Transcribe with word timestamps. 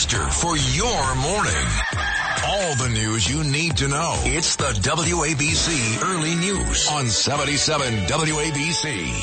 booster 0.00 0.30
for 0.30 0.56
your 0.56 1.14
morning. 1.16 1.66
All 2.46 2.74
the 2.76 2.88
news 2.90 3.28
you 3.28 3.44
need 3.44 3.76
to 3.76 3.86
know. 3.86 4.14
It's 4.24 4.56
the 4.56 4.72
WABC 4.80 6.02
Early 6.02 6.36
News 6.36 6.88
on 6.90 7.04
77 7.04 8.06
WABC. 8.06 9.14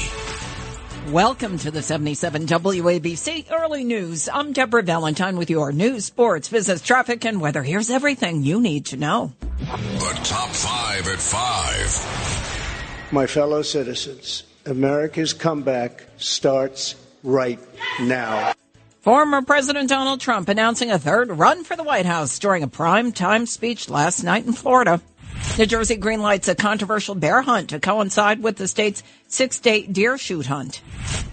Welcome 1.12 1.58
to 1.58 1.72
the 1.72 1.82
77 1.82 2.46
WABC 2.46 3.52
Early 3.52 3.84
News. 3.86 4.30
I'm 4.32 4.54
Deborah 4.54 4.84
Valentine 4.84 5.38
with 5.38 5.50
your 5.50 5.72
news, 5.72 6.06
sports, 6.06 6.48
business, 6.48 6.84
traffic, 6.84 7.26
and 7.26 7.42
weather. 7.42 7.64
Here's 7.64 7.90
everything 7.90 8.44
you 8.44 8.62
need 8.62 8.86
to 8.88 8.98
know. 8.98 9.34
The 9.60 10.20
top 10.24 10.50
five 10.50 11.08
at 11.08 11.18
five. 11.18 13.12
My 13.12 13.26
fellow 13.26 13.64
citizens, 13.64 14.44
America's 14.68 15.34
comeback 15.34 16.06
starts 16.18 16.94
right 17.24 17.60
now. 18.00 18.54
Former 19.08 19.42
President 19.42 19.88
Donald 19.88 20.20
Trump 20.20 20.50
announcing 20.50 20.92
a 20.92 21.00
third 21.00 21.32
run 21.32 21.64
for 21.64 21.78
the 21.78 21.84
White 21.84 22.06
House 22.06 22.40
during 22.40 22.62
a 22.62 22.68
prime 22.68 23.14
time 23.14 23.46
speech 23.46 23.88
last 23.88 24.22
night 24.22 24.46
in 24.46 24.52
Florida. 24.52 25.00
New 25.58 25.66
Jersey 25.66 25.96
greenlights 25.96 26.50
a 26.50 26.56
controversial 26.56 27.16
bear 27.16 27.42
hunt 27.42 27.70
to 27.70 27.80
coincide 27.80 28.44
with 28.44 28.58
the 28.58 28.68
state's 28.68 29.04
six-day 29.30 29.84
deer 29.84 30.18
shoot 30.18 30.48
hunt. 30.48 30.82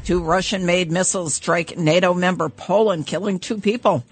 Two 0.05 0.23
Russian-made 0.23 0.93
missiles 0.93 1.35
strike 1.35 1.77
NATO 1.77 2.15
member 2.15 2.49
Poland, 2.49 3.09
killing 3.09 3.41
two 3.41 3.59
people. 3.59 4.05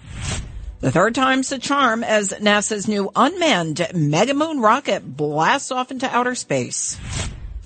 The 0.81 0.91
third 0.91 1.15
time's 1.15 1.47
the 1.47 1.57
charm 1.57 2.03
as 2.03 2.33
NASA's 2.33 2.89
new 2.89 3.11
unmanned 3.15 3.87
Mega 3.95 4.33
Moon 4.33 4.59
rocket 4.59 5.15
blasts 5.15 5.71
off 5.71 5.89
into 5.89 6.13
outer 6.13 6.35
space. 6.35 6.99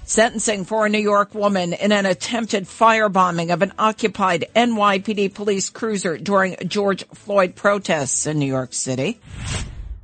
Sentencing 0.10 0.64
for 0.64 0.86
a 0.86 0.90
New 0.90 1.00
York 1.00 1.36
woman 1.36 1.74
in 1.74 1.92
an 1.92 2.06
attempted 2.06 2.64
firebombing 2.64 3.54
of 3.54 3.62
an 3.62 3.74
occupied 3.78 4.46
NYPD 4.56 5.34
police 5.34 5.70
cruiser 5.70 6.18
during 6.18 6.56
George 6.66 7.06
Floyd 7.10 7.56
protests 7.56 8.26
in 8.26 8.40
New 8.40 8.46
York 8.46 8.72
City. 8.72 9.20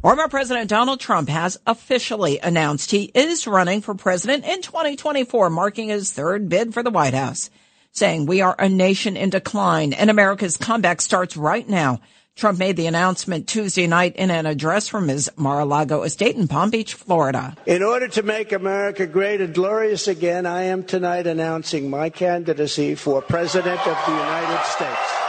Former 0.01 0.27
President 0.27 0.69
Donald 0.69 0.99
Trump 0.99 1.29
has 1.29 1.57
officially 1.65 2.37
announced 2.39 2.91
he 2.91 3.11
is 3.15 3.47
running 3.47 3.79
for 3.79 3.95
president 3.95 4.43
in 4.43 4.61
2024, 4.61 5.49
marking 5.49 5.87
his 5.87 6.11
third 6.11 6.49
bid 6.49 6.73
for 6.73 6.83
the 6.83 6.91
White 6.91 7.13
House, 7.13 7.49
saying 7.93 8.25
we 8.25 8.41
are 8.41 8.57
a 8.59 8.67
nation 8.67 9.15
in 9.15 9.29
decline 9.29 9.93
and 9.93 10.09
America's 10.09 10.57
comeback 10.57 10.99
starts 10.99 11.37
right 11.37 11.67
now. 11.69 12.01
Trump 12.35 12.57
made 12.57 12.75
the 12.75 12.87
announcement 12.87 13.47
Tuesday 13.47 13.85
night 13.85 14.15
in 14.15 14.31
an 14.31 14.45
address 14.45 14.87
from 14.87 15.07
his 15.07 15.29
Mar-a-Lago 15.37 16.01
estate 16.01 16.35
in 16.35 16.47
Palm 16.47 16.71
Beach, 16.71 16.95
Florida. 16.95 17.55
In 17.65 17.83
order 17.83 18.07
to 18.07 18.23
make 18.23 18.51
America 18.51 19.05
great 19.05 19.39
and 19.39 19.53
glorious 19.53 20.07
again, 20.07 20.45
I 20.45 20.63
am 20.63 20.83
tonight 20.83 21.27
announcing 21.27 21.89
my 21.89 22.09
candidacy 22.09 22.95
for 22.95 23.21
President 23.21 23.79
of 23.87 23.97
the 24.05 24.11
United 24.11 24.65
States. 24.65 25.23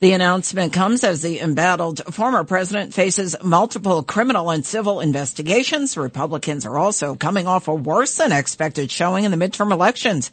The 0.00 0.12
announcement 0.12 0.72
comes 0.72 1.04
as 1.04 1.20
the 1.20 1.40
embattled 1.40 2.00
former 2.14 2.44
president 2.44 2.94
faces 2.94 3.36
multiple 3.42 4.02
criminal 4.02 4.50
and 4.50 4.64
civil 4.64 5.00
investigations. 5.00 5.96
Republicans 5.96 6.64
are 6.64 6.78
also 6.78 7.14
coming 7.14 7.46
off 7.46 7.68
a 7.68 7.74
worse 7.74 8.16
than 8.16 8.32
expected 8.32 8.90
showing 8.90 9.24
in 9.24 9.30
the 9.30 9.36
midterm 9.36 9.72
elections. 9.72 10.30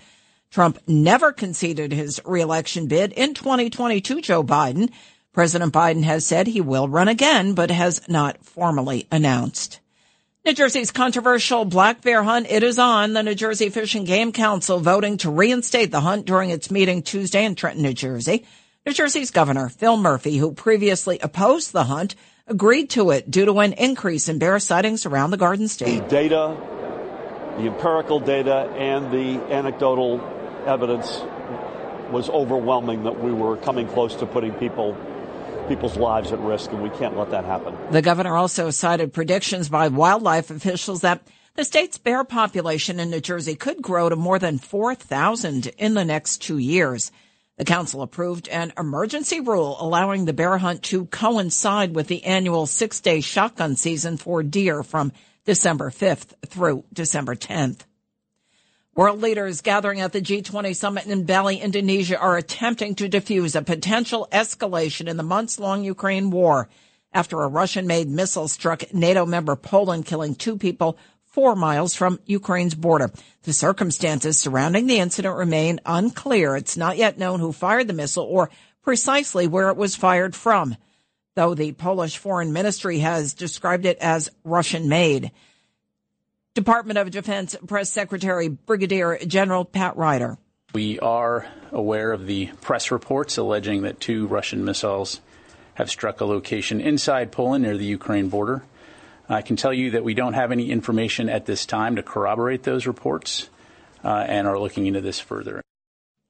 Trump 0.50 0.80
never 0.88 1.31
conceded 1.31 1.92
his 1.92 2.22
reelection 2.26 2.88
bid 2.88 3.14
in 3.14 3.34
2022, 3.34 4.22
Joe 4.22 4.44
Biden. 4.44 4.92
President 5.34 5.73
Biden 5.73 6.03
has 6.03 6.26
said 6.26 6.48
he 6.48 6.62
will 6.62 6.88
run 6.88 7.08
again, 7.08 7.53
but 7.53 7.70
has 7.70 8.02
not 8.08 8.44
formally 8.44 9.08
announced. 9.12 9.80
New 10.45 10.53
Jersey's 10.53 10.92
controversial 10.92 11.66
black 11.66 12.02
bear 12.02 12.23
hunt, 12.23 12.50
it 12.50 12.64
is 12.64 12.80
on. 12.80 13.14
The 13.14 13.22
New 13.22 13.36
Jersey 13.36 13.70
Fish 13.70 13.95
and 13.95 14.08
Game 14.08 14.31
Council 14.31 14.80
voting 14.80 15.18
to 15.18 15.30
reinstate 15.30 15.92
the 15.92 16.00
hunt 16.00 16.25
during 16.25 16.50
its 16.52 16.72
meeting 16.72 17.03
Tuesday 17.03 17.44
in 17.44 17.53
Trenton, 17.53 17.84
New 17.84 17.94
Jersey. 17.94 18.45
New 18.86 18.94
Jersey's 18.94 19.30
governor, 19.30 19.68
Phil 19.68 19.98
Murphy, 19.98 20.38
who 20.38 20.53
previously 20.53 21.20
opposed 21.20 21.73
the 21.73 21.84
hunt, 21.84 22.16
agreed 22.48 22.90
to 22.92 23.12
it 23.12 23.30
due 23.30 23.44
to 23.44 23.59
an 23.59 23.73
increase 23.73 24.30
in 24.30 24.40
bear 24.40 24.58
sightings 24.59 25.06
around 25.06 25.31
the 25.31 25.38
Garden 25.38 25.68
State. 25.68 26.03
The 26.03 26.09
data, 26.09 26.58
the 27.57 27.68
empirical 27.68 28.19
data, 28.19 28.72
and 28.78 29.12
the 29.12 29.41
anecdotal 29.51 30.22
evidence 30.66 31.22
was 32.12 32.29
overwhelming 32.29 33.03
that 33.03 33.22
we 33.22 33.31
were 33.31 33.57
coming 33.57 33.88
close 33.88 34.16
to 34.16 34.25
putting 34.25 34.53
people 34.53 34.97
people's 35.67 35.97
lives 35.97 36.31
at 36.31 36.40
risk, 36.40 36.72
and 36.72 36.81
we 36.81 36.90
can't 36.91 37.17
let 37.17 37.31
that 37.31 37.44
happen. 37.44 37.75
The 37.91 38.01
governor 38.01 38.38
also 38.38 38.69
cited 38.69 39.12
predictions 39.12 39.67
by 39.67 39.90
wildlife 39.90 40.50
officials 40.50 41.01
that 41.01 41.22
the 41.56 41.66
state's 41.66 41.97
bear 41.97 42.23
population 42.23 43.00
in 43.00 43.09
New 43.09 43.19
Jersey 43.19 43.56
could 43.56 43.81
grow 43.81 44.07
to 44.07 44.16
more 44.16 44.40
than 44.40 44.59
4,000 44.59 45.67
in 45.78 45.94
the 45.94 46.06
next 46.06 46.41
two 46.41 46.57
years. 46.57 47.12
The 47.57 47.66
council 47.66 48.03
approved 48.03 48.47
an 48.50 48.72
emergency 48.78 49.40
rule 49.40 49.75
allowing 49.79 50.25
the 50.25 50.34
bear 50.34 50.57
hunt 50.59 50.84
to 50.84 51.06
coincide 51.06 51.96
with 51.96 52.07
the 52.07 52.23
annual 52.23 52.67
six 52.67 53.01
day 53.01 53.19
shotgun 53.19 53.75
season 53.75 54.17
for 54.17 54.44
deer 54.44 54.84
from 54.84 55.12
December 55.47 55.90
5th 55.90 56.34
through 56.46 56.84
December 56.91 57.34
10th. 57.34 57.80
World 58.94 59.22
leaders 59.22 59.62
gathering 59.62 60.02
at 60.02 60.12
the 60.12 60.19
G20 60.19 60.75
summit 60.75 61.06
in 61.06 61.24
Bali, 61.24 61.62
Indonesia 61.62 62.18
are 62.18 62.35
attempting 62.35 62.96
to 62.96 63.08
defuse 63.08 63.56
a 63.56 63.62
potential 63.62 64.28
escalation 64.34 65.08
in 65.08 65.16
the 65.16 65.24
months 65.24 65.58
long 65.58 65.85
Ukraine 65.85 66.31
war 66.31 66.68
after 67.13 67.41
a 67.41 67.47
Russian 67.47 67.88
made 67.88 68.09
missile 68.09 68.50
struck 68.50 68.94
NATO 68.94 69.25
member 69.25 69.56
Poland, 69.56 70.06
killing 70.06 70.35
two 70.35 70.58
people 70.58 70.97
four 71.24 71.56
miles 71.56 71.96
from 71.96 72.19
Ukraine's 72.25 72.75
border. 72.75 73.09
The 73.44 73.53
circumstances 73.53 74.41
surrounding 74.41 74.88
the 74.88 75.00
incident 75.00 75.38
remain 75.38 75.79
unclear. 75.85 76.58
It's 76.58 76.75
not 76.75 76.97
yet 76.97 77.18
known 77.18 77.40
who 77.40 77.53
fired 77.53 77.88
the 77.88 77.94
missile 77.94 78.25
or 78.25 78.50
precisely 78.81 79.47
where 79.47 79.69
it 79.69 79.78
was 79.78 79.96
fired 79.96 80.35
from, 80.35 80.75
though 81.38 81.53
the 81.53 81.72
Polish 81.72 82.18
Foreign 82.18 82.52
Ministry 82.52 82.98
has 82.98 83.36
described 83.36 83.86
it 83.86 84.00
as 84.00 84.28
Russian 84.44 84.90
made. 84.90 85.31
Department 86.56 86.98
of 86.98 87.12
Defense 87.12 87.56
Press 87.68 87.92
Secretary 87.92 88.48
Brigadier 88.48 89.20
General 89.20 89.64
Pat 89.64 89.96
Ryder. 89.97 90.40
We 90.74 91.00
are 91.00 91.46
aware 91.72 92.12
of 92.12 92.26
the 92.26 92.47
press 92.62 92.90
reports 92.90 93.38
alleging 93.38 93.84
that 93.84 94.00
two 94.00 94.26
Russian 94.26 94.66
missiles 94.66 95.22
have 95.76 95.92
struck 95.92 96.22
a 96.22 96.26
location 96.26 96.81
inside 96.81 97.31
Poland 97.31 97.64
near 97.64 97.78
the 97.78 97.86
Ukraine 97.86 98.30
border. 98.30 98.64
I 99.30 99.44
can 99.44 99.58
tell 99.58 99.74
you 99.74 99.92
that 99.92 100.03
we 100.03 100.16
don't 100.16 100.34
have 100.34 100.52
any 100.52 100.72
information 100.72 101.30
at 101.30 101.46
this 101.46 101.68
time 101.68 101.97
to 101.97 102.03
corroborate 102.03 102.64
those 102.64 102.88
reports 102.88 103.47
uh, 104.03 104.26
and 104.28 104.47
are 104.47 104.58
looking 104.58 104.88
into 104.88 105.02
this 105.02 105.20
further. 105.20 105.62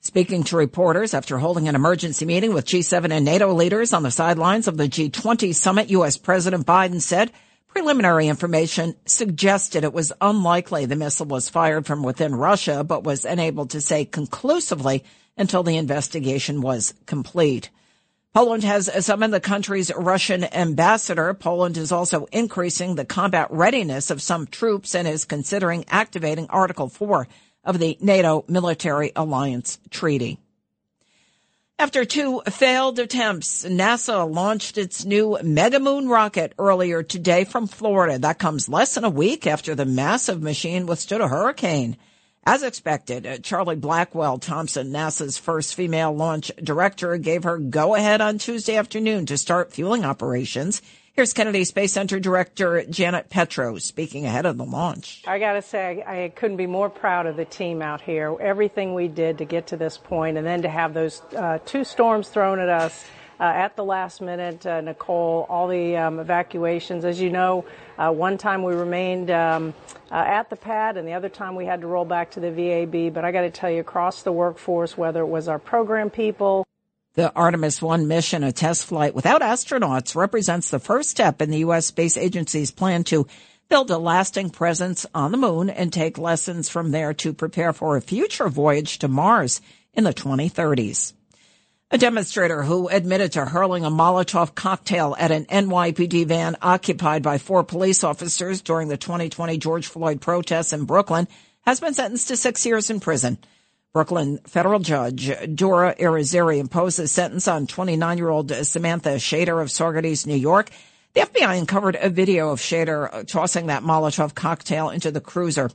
Speaking 0.07 0.45
to 0.45 0.56
reporters 0.56 1.13
after 1.13 1.38
holding 1.38 1.68
an 1.68 1.75
emergency 1.75 2.23
meeting 2.23 2.53
with 2.53 2.63
G7 2.63 3.12
and 3.12 3.25
NATO 3.25 3.53
leaders 3.53 3.91
on 3.91 4.03
the 4.03 4.09
sidelines 4.09 4.69
of 4.69 4.78
the 4.78 4.88
G20 4.88 5.53
summit, 5.53 5.90
U.S. 5.90 6.16
President 6.16 6.66
Biden 6.66 7.01
said 7.01 7.29
preliminary 7.68 8.29
information 8.29 8.96
suggested 9.03 9.84
it 9.84 9.91
was 9.91 10.13
unlikely 10.22 10.85
the 10.85 10.96
missile 10.96 11.25
was 11.25 11.50
fired 11.50 11.85
from 11.85 12.03
within 12.03 12.34
Russia, 12.34 12.85
but 12.85 13.03
was 13.03 13.25
unable 13.25 13.66
to 13.66 13.81
say 13.81 14.06
conclusively 14.06 15.03
until 15.35 15.62
the 15.62 15.75
investigation 15.75 16.62
was 16.62 16.94
complete. 17.06 17.69
Poland 18.34 18.63
has 18.63 18.90
summoned 19.06 19.34
the 19.34 19.41
country's 19.41 19.91
Russian 19.94 20.46
ambassador. 20.53 21.34
Poland 21.34 21.75
is 21.75 21.91
also 21.91 22.28
increasing 22.31 22.96
the 22.96 23.03
combat 23.03 23.50
readiness 23.51 24.09
of 24.09 24.22
some 24.22 24.47
troops 24.47 24.96
and 24.96 25.06
is 25.06 25.25
considering 25.25 25.84
activating 25.90 26.47
Article 26.50 26.88
4 26.88 27.28
of 27.67 27.78
the 27.78 27.97
NATO 28.01 28.45
Military 28.47 29.11
Alliance 29.16 29.78
Treaty. 29.91 30.39
After 31.78 32.05
two 32.05 32.41
failed 32.50 32.97
attempts, 32.97 33.63
NASA 33.63 34.28
launched 34.28 34.79
its 34.79 35.05
new 35.05 35.38
Megamoon 35.44 36.09
rocket 36.09 36.53
earlier 36.57 37.03
today 37.03 37.44
from 37.44 37.67
Florida. 37.67 38.17
That 38.17 38.39
comes 38.39 38.67
less 38.67 38.95
than 38.95 39.03
a 39.03 39.11
week 39.11 39.45
after 39.45 39.75
the 39.75 39.85
massive 39.85 40.41
machine 40.41 40.88
withstood 40.88 41.22
a 41.22 41.28
hurricane. 41.28 41.95
As 42.47 42.63
expected, 42.63 43.44
Charlie 43.44 43.75
Blackwell 43.75 44.39
Thompson, 44.39 44.89
NASA's 44.91 45.38
first 45.38 45.75
female 45.75 46.13
launch 46.16 46.49
director, 46.63 47.17
gave 47.17 47.44
her 47.44 47.59
go 47.59 47.93
ahead 47.93 48.22
on 48.22 48.40
Tuesday 48.40 48.78
afternoon 48.78 49.28
to 49.28 49.37
start 49.37 49.73
fueling 49.73 50.03
operations. 50.03 50.81
Here's 51.17 51.34
Kennedy 51.34 51.64
Space 51.64 51.93
Center 51.93 52.19
Director 52.19 52.85
Janet 52.85 53.31
Petro 53.31 53.79
speaking 53.79 54.28
ahead 54.28 54.46
of 54.46 54.55
the 54.58 54.66
launch. 54.66 55.23
I 55.25 55.40
got 55.40 55.53
to 55.53 55.64
say, 55.64 56.03
I, 56.05 56.31
couldn't 56.35 56.58
be 56.58 56.67
more 56.67 56.91
proud 56.91 57.25
of 57.25 57.35
the 57.35 57.43
team 57.43 57.81
out 57.81 58.02
here. 58.02 58.35
Everything 58.40 58.93
we 58.93 59.08
did 59.08 59.40
to 59.40 59.46
get 59.46 59.66
to 59.67 59.78
this 59.78 59.97
point, 59.97 60.37
and 60.37 60.46
then 60.46 60.61
to 60.61 60.69
have 60.69 60.93
those 60.93 61.23
uh, 61.35 61.58
two 61.66 61.84
storms 61.84 62.29
thrown 62.29 62.59
at 62.59 62.69
us 62.69 63.03
uh, 63.40 63.46
at 63.46 63.75
the 63.75 63.84
last 63.84 64.22
minute. 64.22 64.64
Uh, 64.64 64.81
Nicole, 64.81 65.47
all 65.49 65.67
the 65.67 65.97
um, 65.97 66.19
evacuations. 66.19 67.03
As 67.03 67.19
you 67.19 67.31
know, 67.31 67.66
uh, 67.97 68.11
one 68.11 68.37
time 68.37 68.61
we 68.61 68.75
remained 68.75 69.31
um, 69.31 69.73
uh, 70.11 70.17
at 70.17 70.52
the 70.52 70.55
pad, 70.55 70.97
and 70.97 71.08
the 71.08 71.14
other 71.14 71.29
time 71.29 71.55
we 71.55 71.66
had 71.66 71.81
to 71.81 71.87
roll 71.87 72.05
back 72.05 72.29
to 72.29 72.40
the 72.40 72.52
VAB. 72.52 73.11
But 73.11 73.25
I 73.25 73.31
got 73.31 73.41
to 73.41 73.49
tell 73.49 73.72
you, 73.72 73.81
across 73.81 74.22
the 74.22 74.31
workforce, 74.31 74.96
whether 74.96 75.22
it 75.22 75.29
was 75.29 75.47
our 75.47 75.58
program 75.58 76.11
people, 76.11 76.64
the 77.17 77.34
Artemis 77.34 77.81
1 77.81 78.08
mission, 78.08 78.43
a 78.43 78.52
test 78.52 78.85
flight 78.85 79.16
without 79.16 79.41
astronauts, 79.41 80.16
represents 80.16 80.69
the 80.69 80.78
first 80.78 81.09
step 81.09 81.41
in 81.41 81.49
the 81.49 81.58
U.S. 81.59 81.87
Space 81.87 82.16
Agency's 82.16 82.69
plan 82.69 83.03
to 83.05 83.25
build 83.69 83.90
a 83.90 83.97
lasting 83.97 84.52
presence 84.52 85.03
on 85.16 85.31
the 85.31 85.37
moon 85.37 85.72
and 85.72 85.91
take 85.91 86.19
lessons 86.19 86.69
from 86.69 86.91
there 86.91 87.16
to 87.16 87.34
prepare 87.34 87.73
for 87.73 87.97
a 87.97 88.02
future 88.02 88.49
voyage 88.49 88.99
to 88.99 89.08
Mars 89.08 89.61
in 89.96 90.03
the 90.03 90.14
2030s. 90.14 91.14
A 91.90 91.97
demonstrator 91.97 92.61
who 92.61 92.87
admitted 92.87 93.31
to 93.31 93.46
hurling 93.46 93.84
a 93.84 93.90
Molotov 93.90 94.53
cocktail 94.53 95.16
at 95.17 95.31
an 95.31 95.46
NYPD 95.46 96.28
van 96.28 96.55
occupied 96.61 97.23
by 97.23 97.40
four 97.40 97.64
police 97.64 98.03
officers 98.03 98.61
during 98.61 98.90
the 98.90 98.97
2020 98.97 99.58
George 99.58 99.87
Floyd 99.87 100.22
protests 100.22 100.72
in 100.72 100.85
Brooklyn 100.85 101.28
has 101.61 101.79
been 101.79 101.96
sentenced 101.96 102.28
to 102.28 102.37
six 102.37 102.64
years 102.64 102.91
in 102.91 102.99
prison. 102.99 103.40
Brooklyn 103.97 104.38
federal 104.46 104.78
judge 104.78 105.32
Dora 105.55 105.96
Irizarry 105.96 106.59
imposed 106.59 106.99
a 106.99 107.08
sentence 107.08 107.47
on 107.47 107.66
29-year-old 107.66 108.52
Samantha 108.64 109.16
Shader 109.16 109.59
of 109.59 109.70
Saugerties, 109.70 110.28
New 110.28 110.35
York. 110.35 110.70
The 111.16 111.22
FBI 111.22 111.58
uncovered 111.58 111.97
a 111.99 112.08
video 112.08 112.52
of 112.52 112.59
Shader 112.59 113.26
tossing 113.26 113.66
that 113.66 113.82
Molotov 113.82 114.35
cocktail 114.35 114.91
into 114.91 115.09
the 115.09 115.20
cruiser. 115.20 115.72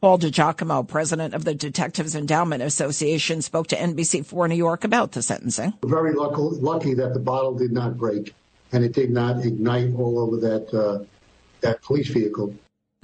Paul 0.00 0.20
DiGiacomo, 0.20 0.86
president 0.86 1.34
of 1.34 1.44
the 1.44 1.52
Detectives 1.52 2.14
Endowment 2.14 2.62
Association, 2.62 3.42
spoke 3.42 3.66
to 3.66 3.76
NBC4 3.76 4.48
New 4.48 4.54
York 4.54 4.84
about 4.84 5.10
the 5.10 5.20
sentencing. 5.20 5.72
Very 5.84 6.14
lucky, 6.14 6.42
lucky 6.60 6.94
that 6.94 7.12
the 7.12 7.18
bottle 7.18 7.56
did 7.56 7.72
not 7.72 7.96
break 7.96 8.36
and 8.70 8.84
it 8.84 8.92
did 8.92 9.10
not 9.10 9.44
ignite 9.44 9.92
all 9.96 10.20
over 10.20 10.36
that 10.36 10.72
uh, 10.72 11.04
that 11.60 11.82
police 11.82 12.06
vehicle. 12.06 12.54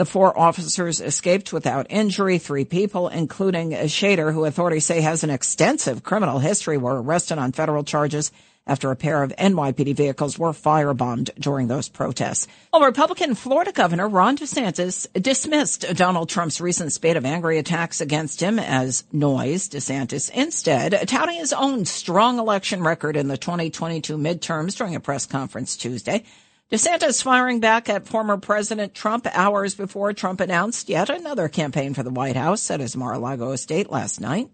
The 0.01 0.07
four 0.07 0.39
officers 0.39 1.03
escaped 1.03 1.53
without 1.53 1.87
injury. 1.91 2.39
Three 2.39 2.65
people, 2.65 3.09
including 3.09 3.75
a 3.75 3.85
Shader, 3.85 4.33
who 4.33 4.47
authorities 4.47 4.87
say 4.87 5.03
has 5.03 5.25
an 5.25 5.29
extensive 5.29 6.03
criminal 6.03 6.39
history, 6.39 6.79
were 6.79 7.03
arrested 7.03 7.37
on 7.37 7.53
federal 7.53 7.85
charges 7.85 8.33
after 8.67 8.91
a 8.91 8.97
pair 8.97 9.23
of 9.23 9.37
NYPD 9.37 9.95
vehicles 9.95 10.39
were 10.39 10.55
firebombed 10.55 11.35
during 11.39 11.69
those 11.69 11.91
protests. 11.91 12.49
Well, 12.73 12.81
Republican 12.81 13.35
Florida 13.35 13.73
Governor 13.73 14.09
Ron 14.09 14.39
DeSantis 14.39 15.07
dismissed 15.21 15.85
Donald 15.95 16.31
Trump's 16.31 16.63
recent 16.63 16.95
spate 16.95 17.19
of 17.19 17.27
angry 17.27 17.59
attacks 17.59 18.01
against 18.01 18.41
him 18.41 18.59
as 18.59 19.05
noise. 19.13 19.69
DeSantis 19.69 20.31
instead 20.31 21.09
touting 21.09 21.37
his 21.37 21.53
own 21.53 21.85
strong 21.85 22.39
election 22.39 22.83
record 22.83 23.17
in 23.17 23.29
the 23.29 23.37
2022 23.37 24.17
midterms 24.17 24.75
during 24.79 24.95
a 24.95 25.01
press 25.01 25.27
conference 25.27 25.77
Tuesday. 25.77 26.25
DeSantis 26.71 27.21
firing 27.21 27.59
back 27.59 27.89
at 27.89 28.07
former 28.07 28.37
President 28.37 28.95
Trump 28.95 29.27
hours 29.33 29.75
before 29.75 30.13
Trump 30.13 30.39
announced 30.39 30.89
yet 30.89 31.11
another 31.11 31.49
campaign 31.49 31.95
for 31.95 32.05
the 32.05 32.13
White 32.13 32.37
House 32.37 32.71
at 32.71 32.79
his 32.79 32.97
Mar-a-Lago 32.97 33.51
estate 33.51 33.91
last 33.91 34.21
night 34.21 34.51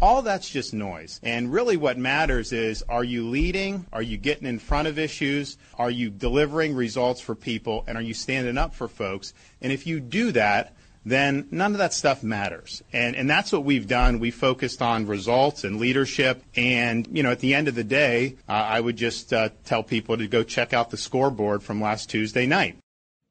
all 0.00 0.22
that's 0.22 0.48
just 0.48 0.72
noise. 0.72 1.20
And 1.22 1.52
really 1.52 1.76
what 1.76 1.98
matters 1.98 2.52
is 2.52 2.82
are 2.88 3.04
you 3.04 3.28
leading? 3.28 3.86
Are 3.92 4.02
you 4.02 4.16
getting 4.16 4.46
in 4.46 4.58
front 4.58 4.88
of 4.88 4.98
issues? 4.98 5.58
Are 5.76 5.90
you 5.90 6.10
delivering 6.10 6.74
results 6.74 7.20
for 7.20 7.34
people? 7.34 7.84
And 7.86 7.98
are 7.98 8.02
you 8.02 8.14
standing 8.14 8.56
up 8.56 8.74
for 8.74 8.88
folks? 8.88 9.34
And 9.60 9.72
if 9.72 9.86
you 9.86 10.00
do 10.00 10.32
that, 10.32 10.74
then 11.04 11.48
none 11.50 11.72
of 11.72 11.78
that 11.78 11.94
stuff 11.94 12.22
matters. 12.22 12.82
And, 12.92 13.16
and 13.16 13.28
that's 13.28 13.52
what 13.52 13.64
we've 13.64 13.86
done. 13.86 14.18
We 14.18 14.30
focused 14.30 14.82
on 14.82 15.06
results 15.06 15.64
and 15.64 15.80
leadership. 15.80 16.42
And, 16.56 17.08
you 17.10 17.22
know, 17.22 17.30
at 17.30 17.40
the 17.40 17.54
end 17.54 17.68
of 17.68 17.74
the 17.74 17.84
day, 17.84 18.36
uh, 18.48 18.52
I 18.52 18.80
would 18.80 18.96
just 18.96 19.32
uh, 19.32 19.50
tell 19.64 19.82
people 19.82 20.18
to 20.18 20.26
go 20.26 20.42
check 20.42 20.72
out 20.72 20.90
the 20.90 20.96
scoreboard 20.96 21.62
from 21.62 21.80
last 21.80 22.10
Tuesday 22.10 22.46
night. 22.46 22.76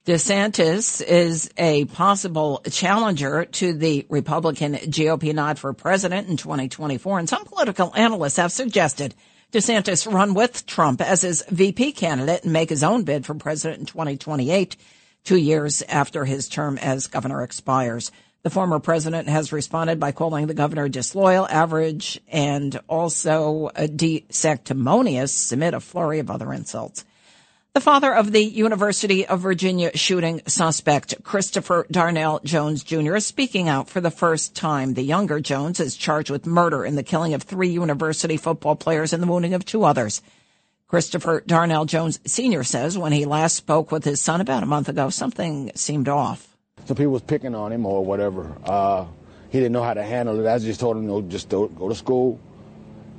DeSantis 0.05 1.03
is 1.05 1.51
a 1.57 1.85
possible 1.85 2.63
challenger 2.71 3.45
to 3.45 3.73
the 3.73 4.07
Republican 4.09 4.73
GOP 4.73 5.35
nod 5.35 5.59
for 5.59 5.71
president 5.73 6.29
in 6.29 6.37
2024, 6.37 7.19
and 7.19 7.29
some 7.29 7.45
political 7.45 7.93
analysts 7.95 8.37
have 8.37 8.51
suggested 8.51 9.13
DeSantis 9.51 10.11
run 10.11 10.33
with 10.33 10.65
Trump 10.65 11.01
as 11.01 11.21
his 11.21 11.43
VP 11.49 11.91
candidate 11.91 12.43
and 12.43 12.53
make 12.53 12.69
his 12.69 12.83
own 12.83 13.03
bid 13.03 13.25
for 13.25 13.35
president 13.35 13.81
in 13.81 13.85
2028, 13.85 14.77
two 15.23 15.37
years 15.37 15.81
after 15.83 16.25
his 16.25 16.49
term 16.49 16.77
as 16.77 17.07
governor 17.07 17.43
expires. 17.43 18.11
The 18.41 18.49
former 18.49 18.79
president 18.79 19.27
has 19.27 19.51
responded 19.51 19.99
by 19.99 20.13
calling 20.13 20.47
the 20.47 20.53
governor 20.53 20.87
disloyal, 20.87 21.45
average, 21.49 22.21
and 22.29 22.79
also 22.87 23.69
de-sanctimonious, 23.95 25.51
amid 25.51 25.73
a 25.73 25.81
flurry 25.81 26.19
of 26.19 26.31
other 26.31 26.53
insults. 26.53 27.03
The 27.73 27.81
father 27.81 28.13
of 28.13 28.31
the 28.31 28.43
University 28.43 29.27
of 29.27 29.41
Virginia 29.41 29.95
shooting 29.95 30.41
suspect, 30.47 31.23
Christopher 31.23 31.85
Darnell 31.91 32.39
Jones 32.43 32.83
Jr., 32.83 33.17
is 33.17 33.27
speaking 33.27 33.69
out 33.69 33.89
for 33.89 34.01
the 34.01 34.09
first 34.09 34.55
time. 34.55 34.95
The 34.95 35.03
younger 35.03 35.39
Jones 35.39 35.79
is 35.79 35.95
charged 35.95 36.31
with 36.31 36.47
murder 36.47 36.83
in 36.83 36.95
the 36.95 37.03
killing 37.03 37.33
of 37.35 37.43
three 37.43 37.69
university 37.69 38.37
football 38.37 38.75
players 38.75 39.13
and 39.13 39.21
the 39.21 39.27
wounding 39.27 39.53
of 39.53 39.65
two 39.65 39.83
others. 39.83 40.21
Christopher 40.89 41.43
Darnell 41.45 41.85
Jones 41.85 42.19
Sr. 42.25 42.63
says 42.63 42.97
when 42.97 43.11
he 43.11 43.25
last 43.25 43.55
spoke 43.55 43.91
with 43.91 44.03
his 44.03 44.19
son 44.19 44.41
about 44.41 44.63
a 44.63 44.65
month 44.65 44.89
ago, 44.89 45.11
something 45.11 45.71
seemed 45.75 46.09
off. 46.09 46.57
Some 46.85 46.97
people 46.97 47.13
was 47.13 47.21
picking 47.21 47.53
on 47.53 47.71
him 47.71 47.85
or 47.85 48.03
whatever. 48.03 48.57
Uh, 48.65 49.05
he 49.49 49.59
didn't 49.59 49.73
know 49.73 49.83
how 49.83 49.93
to 49.93 50.01
handle 50.03 50.39
it. 50.39 50.49
I 50.49 50.57
just 50.57 50.79
told 50.79 50.97
him, 50.97 51.05
no, 51.05 51.21
just 51.21 51.49
go 51.49 51.67
to 51.67 51.93
school. 51.93 52.39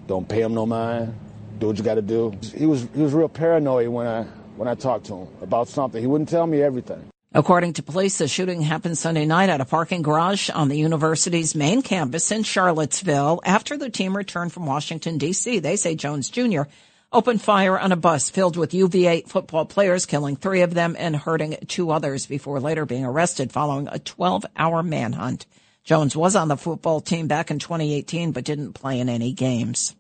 Don't 0.09 0.29
pay 0.29 0.43
him 0.43 0.53
no 0.53 0.67
mind. 0.67 1.15
Do 1.61 1.69
what 1.69 1.79
you 1.79 1.85
got 1.85 1.95
to 1.95 2.03
do. 2.03 2.37
He 2.57 2.67
was 2.67 2.89
he 2.93 3.03
was 3.03 3.13
real 3.13 3.29
paranoid 3.29 3.87
when 3.87 4.09
I 4.09 4.25
when 4.57 4.67
I 4.67 4.75
talked 4.75 5.07
to 5.07 5.15
him 5.15 5.29
about 5.41 5.69
something. 5.69 6.01
He 6.01 6.09
wouldn't 6.09 6.29
tell 6.29 6.49
me 6.49 6.63
everything. 6.63 7.09
According 7.33 7.75
to 7.75 7.85
police, 7.85 8.19
the 8.19 8.27
shooting 8.27 8.63
happened 8.63 8.99
Sunday 8.99 9.25
night 9.27 9.49
at 9.49 9.61
a 9.61 9.65
parking 9.65 10.03
garage 10.03 10.51
on 10.51 10.69
the 10.69 10.77
university's 10.77 11.55
main 11.55 11.83
campus 11.83 12.33
in 12.33 12.43
Charlottesville 12.43 13.41
after 13.45 13.77
the 13.77 13.89
team 13.89 14.17
returned 14.17 14.53
from 14.53 14.67
Washington, 14.67 15.19
D.C. 15.19 15.61
They 15.61 15.77
say 15.77 15.95
Jones 15.95 16.29
Jr. 16.29 16.63
opened 17.13 17.43
fire 17.43 17.79
on 17.79 17.93
a 17.93 17.97
bus 17.97 18.31
filled 18.31 18.57
with 18.57 18.75
UVA 18.75 19.23
football 19.23 19.65
players, 19.65 20.07
killing 20.07 20.37
three 20.37 20.63
of 20.63 20.75
them 20.75 20.97
and 20.99 21.17
hurting 21.17 21.57
two 21.67 21.91
others 21.91 22.27
before 22.27 22.61
later 22.61 22.87
being 22.87 23.05
arrested 23.05 23.53
following 23.53 23.89
a 23.91 23.99
12 23.99 24.47
hour 24.57 24.83
manhunt. 24.83 25.47
Jones 25.83 26.15
was 26.15 26.37
on 26.37 26.49
the 26.49 26.57
football 26.57 27.01
team 27.01 27.27
back 27.27 27.51
in 27.51 27.59
2018 27.59 28.33
but 28.33 28.45
didn't 28.45 28.75
play 28.75 29.01
in 29.01 29.09
any 29.09 29.33
games. 29.33 29.95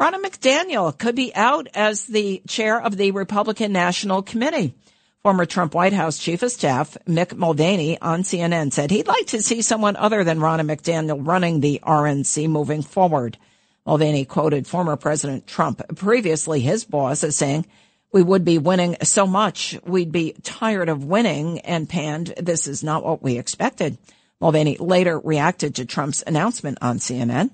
Ronna 0.00 0.20
McDaniel 0.24 0.96
could 0.96 1.14
be 1.14 1.34
out 1.34 1.68
as 1.74 2.06
the 2.06 2.42
chair 2.48 2.80
of 2.80 2.96
the 2.96 3.10
Republican 3.10 3.72
National 3.72 4.22
Committee. 4.22 4.74
Former 5.22 5.44
Trump 5.44 5.74
White 5.74 5.92
House 5.92 6.18
Chief 6.18 6.42
of 6.42 6.50
Staff 6.50 6.96
Mick 7.06 7.36
Mulvaney 7.36 8.00
on 8.00 8.22
CNN 8.22 8.72
said 8.72 8.90
he'd 8.90 9.06
like 9.06 9.26
to 9.26 9.42
see 9.42 9.60
someone 9.60 9.96
other 9.96 10.24
than 10.24 10.38
Ronna 10.38 10.62
McDaniel 10.62 11.24
running 11.24 11.60
the 11.60 11.80
RNC 11.82 12.48
moving 12.48 12.80
forward. 12.80 13.36
Mulvaney 13.86 14.24
quoted 14.24 14.66
former 14.66 14.96
President 14.96 15.46
Trump, 15.46 15.82
previously 15.96 16.60
his 16.60 16.84
boss, 16.84 17.24
as 17.24 17.36
saying, 17.36 17.66
we 18.12 18.22
would 18.22 18.44
be 18.44 18.58
winning 18.58 18.96
so 19.02 19.26
much, 19.26 19.78
we'd 19.84 20.12
be 20.12 20.34
tired 20.42 20.88
of 20.88 21.04
winning 21.04 21.60
and 21.60 21.88
panned, 21.88 22.34
this 22.36 22.66
is 22.66 22.82
not 22.82 23.04
what 23.04 23.22
we 23.22 23.38
expected. 23.38 23.98
Mulvaney 24.40 24.76
later 24.78 25.18
reacted 25.18 25.76
to 25.76 25.84
Trump's 25.84 26.22
announcement 26.26 26.78
on 26.80 26.98
CNN. 26.98 27.50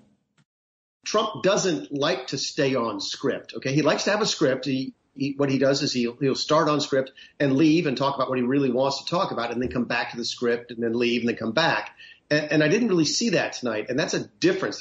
Trump 1.04 1.42
doesn't 1.42 1.92
like 1.92 2.28
to 2.28 2.38
stay 2.38 2.74
on 2.74 3.00
script. 3.00 3.54
Okay, 3.56 3.72
he 3.72 3.82
likes 3.82 4.04
to 4.04 4.10
have 4.10 4.22
a 4.22 4.26
script. 4.26 4.64
He, 4.64 4.94
he, 5.14 5.34
what 5.36 5.50
he 5.50 5.58
does 5.58 5.82
is 5.82 5.92
he'll, 5.92 6.16
he'll 6.16 6.34
start 6.34 6.68
on 6.68 6.80
script 6.80 7.12
and 7.38 7.56
leave 7.56 7.86
and 7.86 7.96
talk 7.96 8.16
about 8.16 8.28
what 8.28 8.38
he 8.38 8.44
really 8.44 8.70
wants 8.70 9.02
to 9.02 9.10
talk 9.10 9.30
about, 9.30 9.52
and 9.52 9.60
then 9.60 9.68
come 9.68 9.84
back 9.84 10.10
to 10.10 10.16
the 10.16 10.24
script 10.24 10.70
and 10.70 10.82
then 10.82 10.94
leave 10.94 11.22
and 11.22 11.28
then 11.28 11.36
come 11.36 11.52
back. 11.52 11.96
And, 12.30 12.52
and 12.52 12.64
I 12.64 12.68
didn't 12.68 12.88
really 12.88 13.04
see 13.04 13.30
that 13.30 13.52
tonight, 13.54 13.86
and 13.88 13.98
that's 13.98 14.14
a 14.14 14.26
difference. 14.26 14.80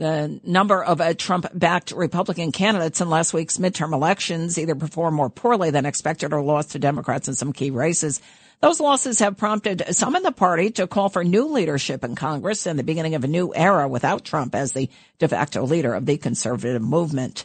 The 0.00 0.40
number 0.44 0.82
of 0.82 1.02
uh, 1.02 1.12
Trump-backed 1.12 1.90
Republican 1.90 2.52
candidates 2.52 3.02
in 3.02 3.10
last 3.10 3.34
week's 3.34 3.58
midterm 3.58 3.92
elections 3.92 4.58
either 4.58 4.74
performed 4.74 5.14
more 5.14 5.28
poorly 5.28 5.70
than 5.70 5.84
expected 5.84 6.32
or 6.32 6.40
lost 6.40 6.70
to 6.70 6.78
Democrats 6.78 7.28
in 7.28 7.34
some 7.34 7.52
key 7.52 7.70
races. 7.70 8.22
Those 8.60 8.80
losses 8.80 9.18
have 9.18 9.36
prompted 9.36 9.84
some 9.90 10.16
in 10.16 10.22
the 10.22 10.32
party 10.32 10.70
to 10.70 10.86
call 10.86 11.10
for 11.10 11.22
new 11.22 11.48
leadership 11.48 12.02
in 12.02 12.14
Congress 12.14 12.66
and 12.66 12.78
the 12.78 12.82
beginning 12.82 13.14
of 13.14 13.24
a 13.24 13.28
new 13.28 13.52
era 13.54 13.86
without 13.88 14.24
Trump 14.24 14.54
as 14.54 14.72
the 14.72 14.88
de 15.18 15.28
facto 15.28 15.66
leader 15.66 15.92
of 15.92 16.06
the 16.06 16.16
conservative 16.16 16.80
movement. 16.80 17.44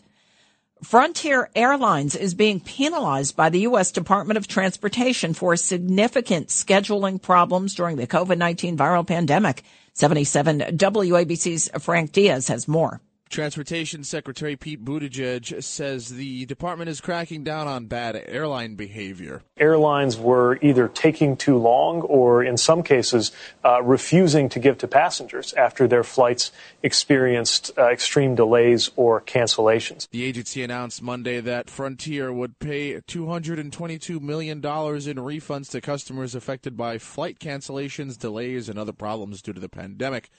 Frontier 0.82 1.50
Airlines 1.56 2.16
is 2.16 2.36
being 2.36 2.62
penalized 2.62 3.36
by 3.36 3.50
the 3.50 3.62
U.S. 3.62 3.92
Department 3.92 4.38
of 4.38 4.48
Transportation 4.48 5.34
for 5.34 5.58
significant 5.58 6.48
scheduling 6.48 7.22
problems 7.22 7.76
during 7.76 7.98
the 7.98 8.08
COVID-19 8.08 8.78
viral 8.78 9.06
pandemic. 9.06 9.64
77 9.96 10.60
WABC's 10.60 11.70
Frank 11.82 12.12
Diaz 12.12 12.50
has 12.50 12.68
more. 12.68 13.02
Transportation 13.30 14.04
Secretary 14.04 14.56
Pete 14.56 14.86
Buttigieg 14.86 15.64
says 15.64 16.10
the 16.10 16.46
department 16.46 16.90
is 16.90 17.02
cracking 17.02 17.44
down 17.44 17.68
on 17.68 17.88
bad 17.88 18.22
airline 18.28 18.76
behavior. 18.76 19.42
Airlines 19.58 20.18
were 20.18 20.58
either 20.62 20.88
taking 20.88 21.36
too 21.36 21.58
long 21.58 22.02
or, 22.02 22.44
in 22.44 22.56
some 22.56 22.84
cases, 22.84 23.32
uh, 23.64 23.82
refusing 23.82 24.48
to 24.50 24.60
give 24.60 24.78
to 24.78 24.88
passengers 24.88 25.54
after 25.54 25.88
their 25.88 26.04
flights 26.04 26.52
experienced 26.84 27.72
uh, 27.78 27.90
extreme 27.90 28.36
delays 28.36 28.92
or 28.96 29.22
cancellations. 29.22 30.08
The 30.12 30.24
agency 30.24 30.64
announced 30.64 31.02
Monday 31.02 31.42
that 31.42 31.70
Frontier 31.70 32.32
would 32.32 32.60
pay 32.60 33.02
$222 33.02 34.22
million 34.22 34.58
in 34.58 34.62
refunds 34.62 35.70
to 35.72 35.82
customers 35.82 36.36
affected 36.36 36.78
by 36.78 37.00
flight 37.00 37.40
cancellations, 37.40 38.18
delays, 38.18 38.70
and 38.70 38.78
other 38.78 38.94
problems 38.94 39.42
due 39.42 39.54
to 39.54 39.60
the 39.60 39.70
pandemic. 39.70 40.30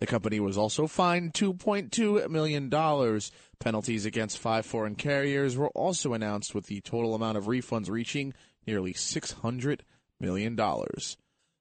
The 0.00 0.06
company 0.06 0.40
was 0.40 0.56
also 0.56 0.86
fined 0.86 1.34
$2.2 1.34 2.28
million. 2.30 2.70
Penalties 3.58 4.06
against 4.06 4.38
five 4.38 4.64
foreign 4.64 4.94
carriers 4.94 5.58
were 5.58 5.68
also 5.68 6.14
announced, 6.14 6.54
with 6.54 6.66
the 6.66 6.80
total 6.80 7.14
amount 7.14 7.36
of 7.36 7.44
refunds 7.44 7.90
reaching 7.90 8.32
nearly 8.66 8.94
$600 8.94 9.80
million. 10.18 10.56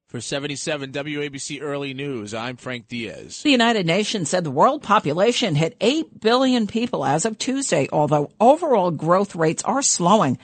For 0.07 0.21
77 0.21 0.91
WABC 0.91 1.61
Early 1.61 1.93
News, 1.93 2.33
I'm 2.33 2.55
Frank 2.55 2.87
Diaz. 2.87 3.43
The 3.43 3.51
United 3.51 3.85
Nations 3.85 4.29
said 4.29 4.45
the 4.45 4.49
world 4.51 4.81
population 4.81 5.53
hit 5.53 5.75
8 5.81 6.21
billion 6.21 6.65
people 6.65 7.05
as 7.05 7.25
of 7.25 7.37
Tuesday, 7.37 7.89
although 7.91 8.31
overall 8.39 8.89
growth 8.89 9.35
rates 9.35 9.61
are 9.63 9.81
slowing. 9.81 10.39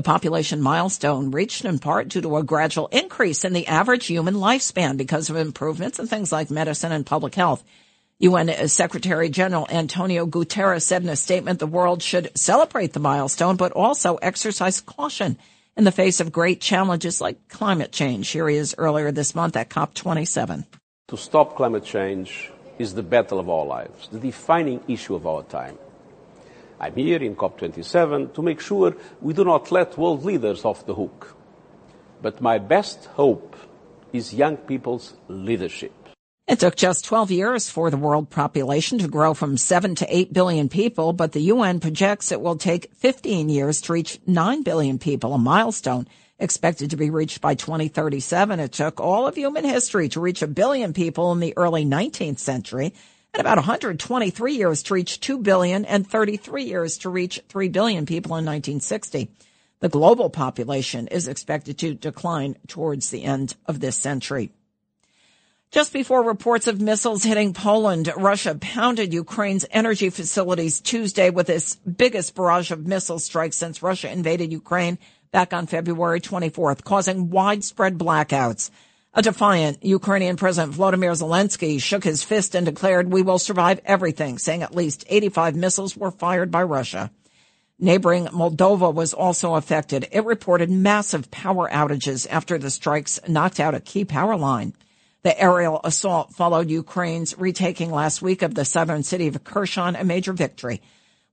The 0.00 0.04
population 0.04 0.62
milestone 0.62 1.30
reached 1.30 1.66
in 1.66 1.78
part 1.78 2.08
due 2.08 2.22
to 2.22 2.38
a 2.38 2.42
gradual 2.42 2.86
increase 2.86 3.44
in 3.44 3.52
the 3.52 3.66
average 3.66 4.06
human 4.06 4.32
lifespan 4.32 4.96
because 4.96 5.28
of 5.28 5.36
improvements 5.36 5.98
in 5.98 6.06
things 6.06 6.32
like 6.32 6.50
medicine 6.50 6.90
and 6.90 7.04
public 7.04 7.34
health. 7.34 7.62
UN 8.18 8.66
Secretary 8.68 9.28
General 9.28 9.66
Antonio 9.68 10.24
Guterres 10.24 10.84
said 10.84 11.02
in 11.02 11.10
a 11.10 11.16
statement 11.16 11.58
the 11.58 11.66
world 11.66 12.02
should 12.02 12.30
celebrate 12.34 12.94
the 12.94 12.98
milestone, 12.98 13.56
but 13.56 13.72
also 13.72 14.16
exercise 14.16 14.80
caution 14.80 15.36
in 15.76 15.84
the 15.84 15.92
face 15.92 16.18
of 16.18 16.32
great 16.32 16.62
challenges 16.62 17.20
like 17.20 17.50
climate 17.50 17.92
change. 17.92 18.30
Here 18.30 18.48
he 18.48 18.56
is 18.56 18.74
earlier 18.78 19.12
this 19.12 19.34
month 19.34 19.54
at 19.54 19.68
COP27. 19.68 20.64
To 21.08 21.16
stop 21.18 21.56
climate 21.56 21.84
change 21.84 22.50
is 22.78 22.94
the 22.94 23.02
battle 23.02 23.38
of 23.38 23.50
our 23.50 23.66
lives, 23.66 24.08
the 24.08 24.18
defining 24.18 24.80
issue 24.88 25.14
of 25.14 25.26
our 25.26 25.42
time. 25.42 25.76
I'm 26.80 26.94
here 26.94 27.22
in 27.22 27.36
COP27 27.36 28.32
to 28.32 28.42
make 28.42 28.58
sure 28.58 28.96
we 29.20 29.34
do 29.34 29.44
not 29.44 29.70
let 29.70 29.98
world 29.98 30.24
leaders 30.24 30.64
off 30.64 30.86
the 30.86 30.94
hook. 30.94 31.36
But 32.22 32.40
my 32.40 32.56
best 32.56 33.04
hope 33.04 33.54
is 34.14 34.32
young 34.32 34.56
people's 34.56 35.14
leadership. 35.28 35.92
It 36.48 36.58
took 36.58 36.76
just 36.76 37.04
12 37.04 37.30
years 37.30 37.68
for 37.68 37.90
the 37.90 37.98
world 37.98 38.30
population 38.30 38.98
to 38.98 39.08
grow 39.08 39.34
from 39.34 39.58
7 39.58 39.94
to 39.96 40.16
8 40.16 40.32
billion 40.32 40.70
people, 40.70 41.12
but 41.12 41.32
the 41.32 41.52
UN 41.52 41.80
projects 41.80 42.32
it 42.32 42.40
will 42.40 42.56
take 42.56 42.92
15 42.94 43.50
years 43.50 43.82
to 43.82 43.92
reach 43.92 44.18
9 44.26 44.62
billion 44.62 44.98
people, 44.98 45.34
a 45.34 45.38
milestone 45.38 46.08
expected 46.38 46.90
to 46.90 46.96
be 46.96 47.10
reached 47.10 47.42
by 47.42 47.54
2037. 47.54 48.58
It 48.58 48.72
took 48.72 49.00
all 49.00 49.28
of 49.28 49.36
human 49.36 49.64
history 49.64 50.08
to 50.08 50.20
reach 50.20 50.40
a 50.40 50.48
billion 50.48 50.94
people 50.94 51.30
in 51.32 51.40
the 51.40 51.56
early 51.58 51.84
19th 51.84 52.38
century 52.38 52.94
and 53.32 53.40
about 53.40 53.58
123 53.58 54.54
years 54.54 54.82
to 54.84 54.94
reach 54.94 55.20
2 55.20 55.38
billion 55.38 55.84
and 55.84 56.08
33 56.08 56.64
years 56.64 56.98
to 56.98 57.10
reach 57.10 57.40
3 57.48 57.68
billion 57.68 58.06
people 58.06 58.30
in 58.32 58.44
1960. 58.44 59.30
The 59.80 59.88
global 59.88 60.30
population 60.30 61.08
is 61.08 61.26
expected 61.26 61.78
to 61.78 61.94
decline 61.94 62.56
towards 62.66 63.10
the 63.10 63.24
end 63.24 63.56
of 63.66 63.80
this 63.80 63.96
century. 63.96 64.52
Just 65.70 65.92
before 65.92 66.24
reports 66.24 66.66
of 66.66 66.80
missiles 66.80 67.22
hitting 67.22 67.54
Poland, 67.54 68.12
Russia 68.16 68.56
pounded 68.60 69.14
Ukraine's 69.14 69.64
energy 69.70 70.10
facilities 70.10 70.80
Tuesday 70.80 71.30
with 71.30 71.48
its 71.48 71.76
biggest 71.76 72.34
barrage 72.34 72.72
of 72.72 72.88
missile 72.88 73.20
strikes 73.20 73.56
since 73.56 73.80
Russia 73.80 74.10
invaded 74.10 74.50
Ukraine 74.50 74.98
back 75.30 75.52
on 75.52 75.68
February 75.68 76.20
24th, 76.20 76.82
causing 76.82 77.30
widespread 77.30 77.98
blackouts. 77.98 78.70
A 79.12 79.22
defiant 79.22 79.84
Ukrainian 79.84 80.36
President 80.36 80.72
Vladimir 80.72 81.10
Zelensky 81.10 81.82
shook 81.82 82.04
his 82.04 82.22
fist 82.22 82.54
and 82.54 82.64
declared, 82.64 83.12
we 83.12 83.22
will 83.22 83.40
survive 83.40 83.80
everything, 83.84 84.38
saying 84.38 84.62
at 84.62 84.76
least 84.76 85.04
85 85.08 85.56
missiles 85.56 85.96
were 85.96 86.12
fired 86.12 86.52
by 86.52 86.62
Russia. 86.62 87.10
Neighboring 87.76 88.26
Moldova 88.26 88.94
was 88.94 89.12
also 89.12 89.54
affected. 89.54 90.06
It 90.12 90.24
reported 90.24 90.70
massive 90.70 91.28
power 91.32 91.68
outages 91.68 92.28
after 92.30 92.56
the 92.56 92.70
strikes 92.70 93.18
knocked 93.26 93.58
out 93.58 93.74
a 93.74 93.80
key 93.80 94.04
power 94.04 94.36
line. 94.36 94.74
The 95.22 95.38
aerial 95.40 95.80
assault 95.82 96.32
followed 96.32 96.70
Ukraine's 96.70 97.36
retaking 97.36 97.90
last 97.90 98.22
week 98.22 98.42
of 98.42 98.54
the 98.54 98.64
southern 98.64 99.02
city 99.02 99.26
of 99.26 99.42
Kherson, 99.42 99.96
a 99.96 100.04
major 100.04 100.32
victory. 100.32 100.82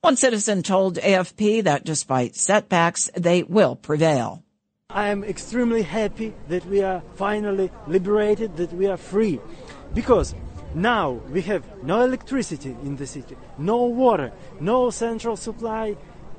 One 0.01 0.17
citizen 0.17 0.63
told 0.63 0.96
AFP 0.96 1.65
that 1.65 1.86
despite 1.86 2.36
setbacks, 2.36 3.12
they 3.15 3.43
will 3.43 3.75
prevail. 3.75 4.43
I 4.89 5.10
am 5.10 5.25
extremely 5.25 5.82
happy 5.82 6.34
that 6.48 6.65
we 6.65 6.82
are 6.82 7.03
finally 7.15 7.70
liberated, 7.88 8.56
that 8.56 8.72
we 8.72 8.88
are 8.88 8.96
free. 8.96 9.41
Because 9.94 10.34
now 10.74 11.12
we 11.29 11.41
have 11.41 11.65
no 11.84 12.01
electricity 12.01 12.75
in 12.84 12.96
the 12.96 13.06
city, 13.06 13.36
no 13.58 13.84
water, 13.84 14.32
no 14.62 14.89
central 14.89 15.36
supply 15.36 15.98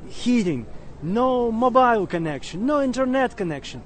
heating, 0.09 0.67
no 1.03 1.53
mobile 1.53 2.07
connection, 2.07 2.65
no 2.65 2.83
internet 2.83 3.37
connection. 3.37 3.83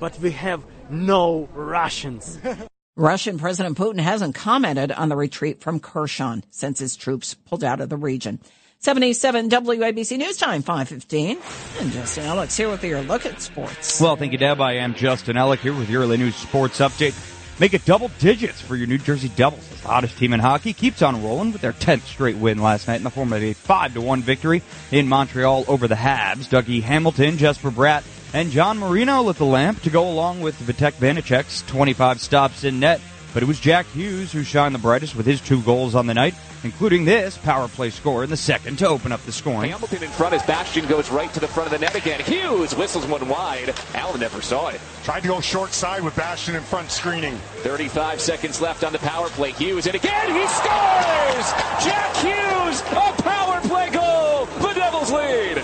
But 0.00 0.18
we 0.18 0.32
have 0.32 0.64
no 0.90 1.48
Russians. 1.54 2.40
Russian 2.96 3.38
President 3.38 3.78
Putin 3.78 4.00
hasn't 4.00 4.34
commented 4.34 4.90
on 4.90 5.08
the 5.08 5.16
retreat 5.16 5.60
from 5.60 5.78
Kherson 5.78 6.44
since 6.50 6.80
his 6.80 6.96
troops 6.96 7.34
pulled 7.34 7.62
out 7.62 7.80
of 7.80 7.90
the 7.90 7.96
region. 7.96 8.40
77 8.84 9.48
WABC 9.48 10.18
News 10.18 10.36
Time, 10.36 10.60
515. 10.60 11.38
And 11.80 11.90
Justin 11.90 12.24
Ellick's 12.24 12.54
here 12.54 12.68
with 12.68 12.84
your 12.84 13.00
look 13.00 13.24
at 13.24 13.40
sports. 13.40 13.98
Well, 13.98 14.14
thank 14.14 14.32
you, 14.32 14.36
Deb. 14.36 14.60
I 14.60 14.74
am 14.74 14.92
Justin 14.92 15.36
Ellick 15.36 15.60
here 15.60 15.72
with 15.72 15.88
your 15.88 16.02
early 16.02 16.18
news 16.18 16.36
sports 16.36 16.80
update. 16.80 17.14
Make 17.58 17.72
it 17.72 17.86
double 17.86 18.10
digits 18.18 18.60
for 18.60 18.76
your 18.76 18.86
New 18.86 18.98
Jersey 18.98 19.30
Devils. 19.36 19.66
The 19.80 19.88
hottest 19.88 20.18
team 20.18 20.34
in 20.34 20.40
hockey 20.40 20.74
keeps 20.74 21.00
on 21.00 21.24
rolling 21.24 21.50
with 21.50 21.62
their 21.62 21.72
10th 21.72 22.02
straight 22.02 22.36
win 22.36 22.58
last 22.58 22.86
night 22.86 22.96
in 22.96 23.04
the 23.04 23.10
form 23.10 23.32
of 23.32 23.42
a 23.42 23.54
5 23.54 23.94
to 23.94 24.02
1 24.02 24.20
victory 24.20 24.60
in 24.92 25.08
Montreal 25.08 25.64
over 25.66 25.88
the 25.88 25.94
Habs. 25.94 26.50
Dougie 26.50 26.82
Hamilton, 26.82 27.38
Jesper 27.38 27.70
Bratt, 27.70 28.04
and 28.34 28.50
John 28.50 28.78
Marino 28.78 29.22
lit 29.22 29.36
the 29.36 29.46
lamp 29.46 29.80
to 29.84 29.88
go 29.88 30.10
along 30.10 30.42
with 30.42 30.60
Vitek 30.60 30.92
Vanecek's 30.92 31.62
25 31.68 32.20
stops 32.20 32.64
in 32.64 32.80
net. 32.80 33.00
But 33.34 33.42
it 33.42 33.46
was 33.46 33.58
Jack 33.58 33.86
Hughes 33.86 34.30
who 34.30 34.44
shined 34.44 34.76
the 34.76 34.78
brightest 34.78 35.16
with 35.16 35.26
his 35.26 35.40
two 35.40 35.60
goals 35.62 35.96
on 35.96 36.06
the 36.06 36.14
night, 36.14 36.36
including 36.62 37.04
this 37.04 37.36
power 37.36 37.66
play 37.66 37.90
score 37.90 38.22
in 38.22 38.30
the 38.30 38.36
second 38.36 38.78
to 38.78 38.86
open 38.86 39.10
up 39.10 39.20
the 39.24 39.32
scoring. 39.32 39.72
Hamilton 39.72 40.04
in 40.04 40.10
front 40.10 40.34
as 40.34 40.42
Bastian 40.44 40.86
goes 40.86 41.10
right 41.10 41.32
to 41.34 41.40
the 41.40 41.48
front 41.48 41.66
of 41.66 41.72
the 41.72 41.84
net 41.84 41.96
again. 41.96 42.20
Hughes 42.20 42.76
whistles 42.76 43.06
one 43.06 43.28
wide. 43.28 43.74
Allen 43.94 44.20
never 44.20 44.40
saw 44.40 44.68
it. 44.68 44.80
Tried 45.02 45.22
to 45.22 45.28
go 45.28 45.40
short 45.40 45.72
side 45.72 46.04
with 46.04 46.14
Bastian 46.14 46.54
in 46.54 46.62
front 46.62 46.92
screening. 46.92 47.34
35 47.64 48.20
seconds 48.20 48.60
left 48.60 48.84
on 48.84 48.92
the 48.92 49.00
power 49.00 49.28
play. 49.30 49.50
Hughes 49.50 49.86
and 49.88 49.96
again 49.96 50.32
he 50.32 50.46
scores! 50.46 51.52
Jack 51.84 52.14
Hughes, 52.18 52.82
a 52.82 53.22
power 53.22 53.60
play 53.62 53.90
goal! 53.90 54.46
The 54.60 54.74
Devils 54.74 55.10
lead! 55.10 55.63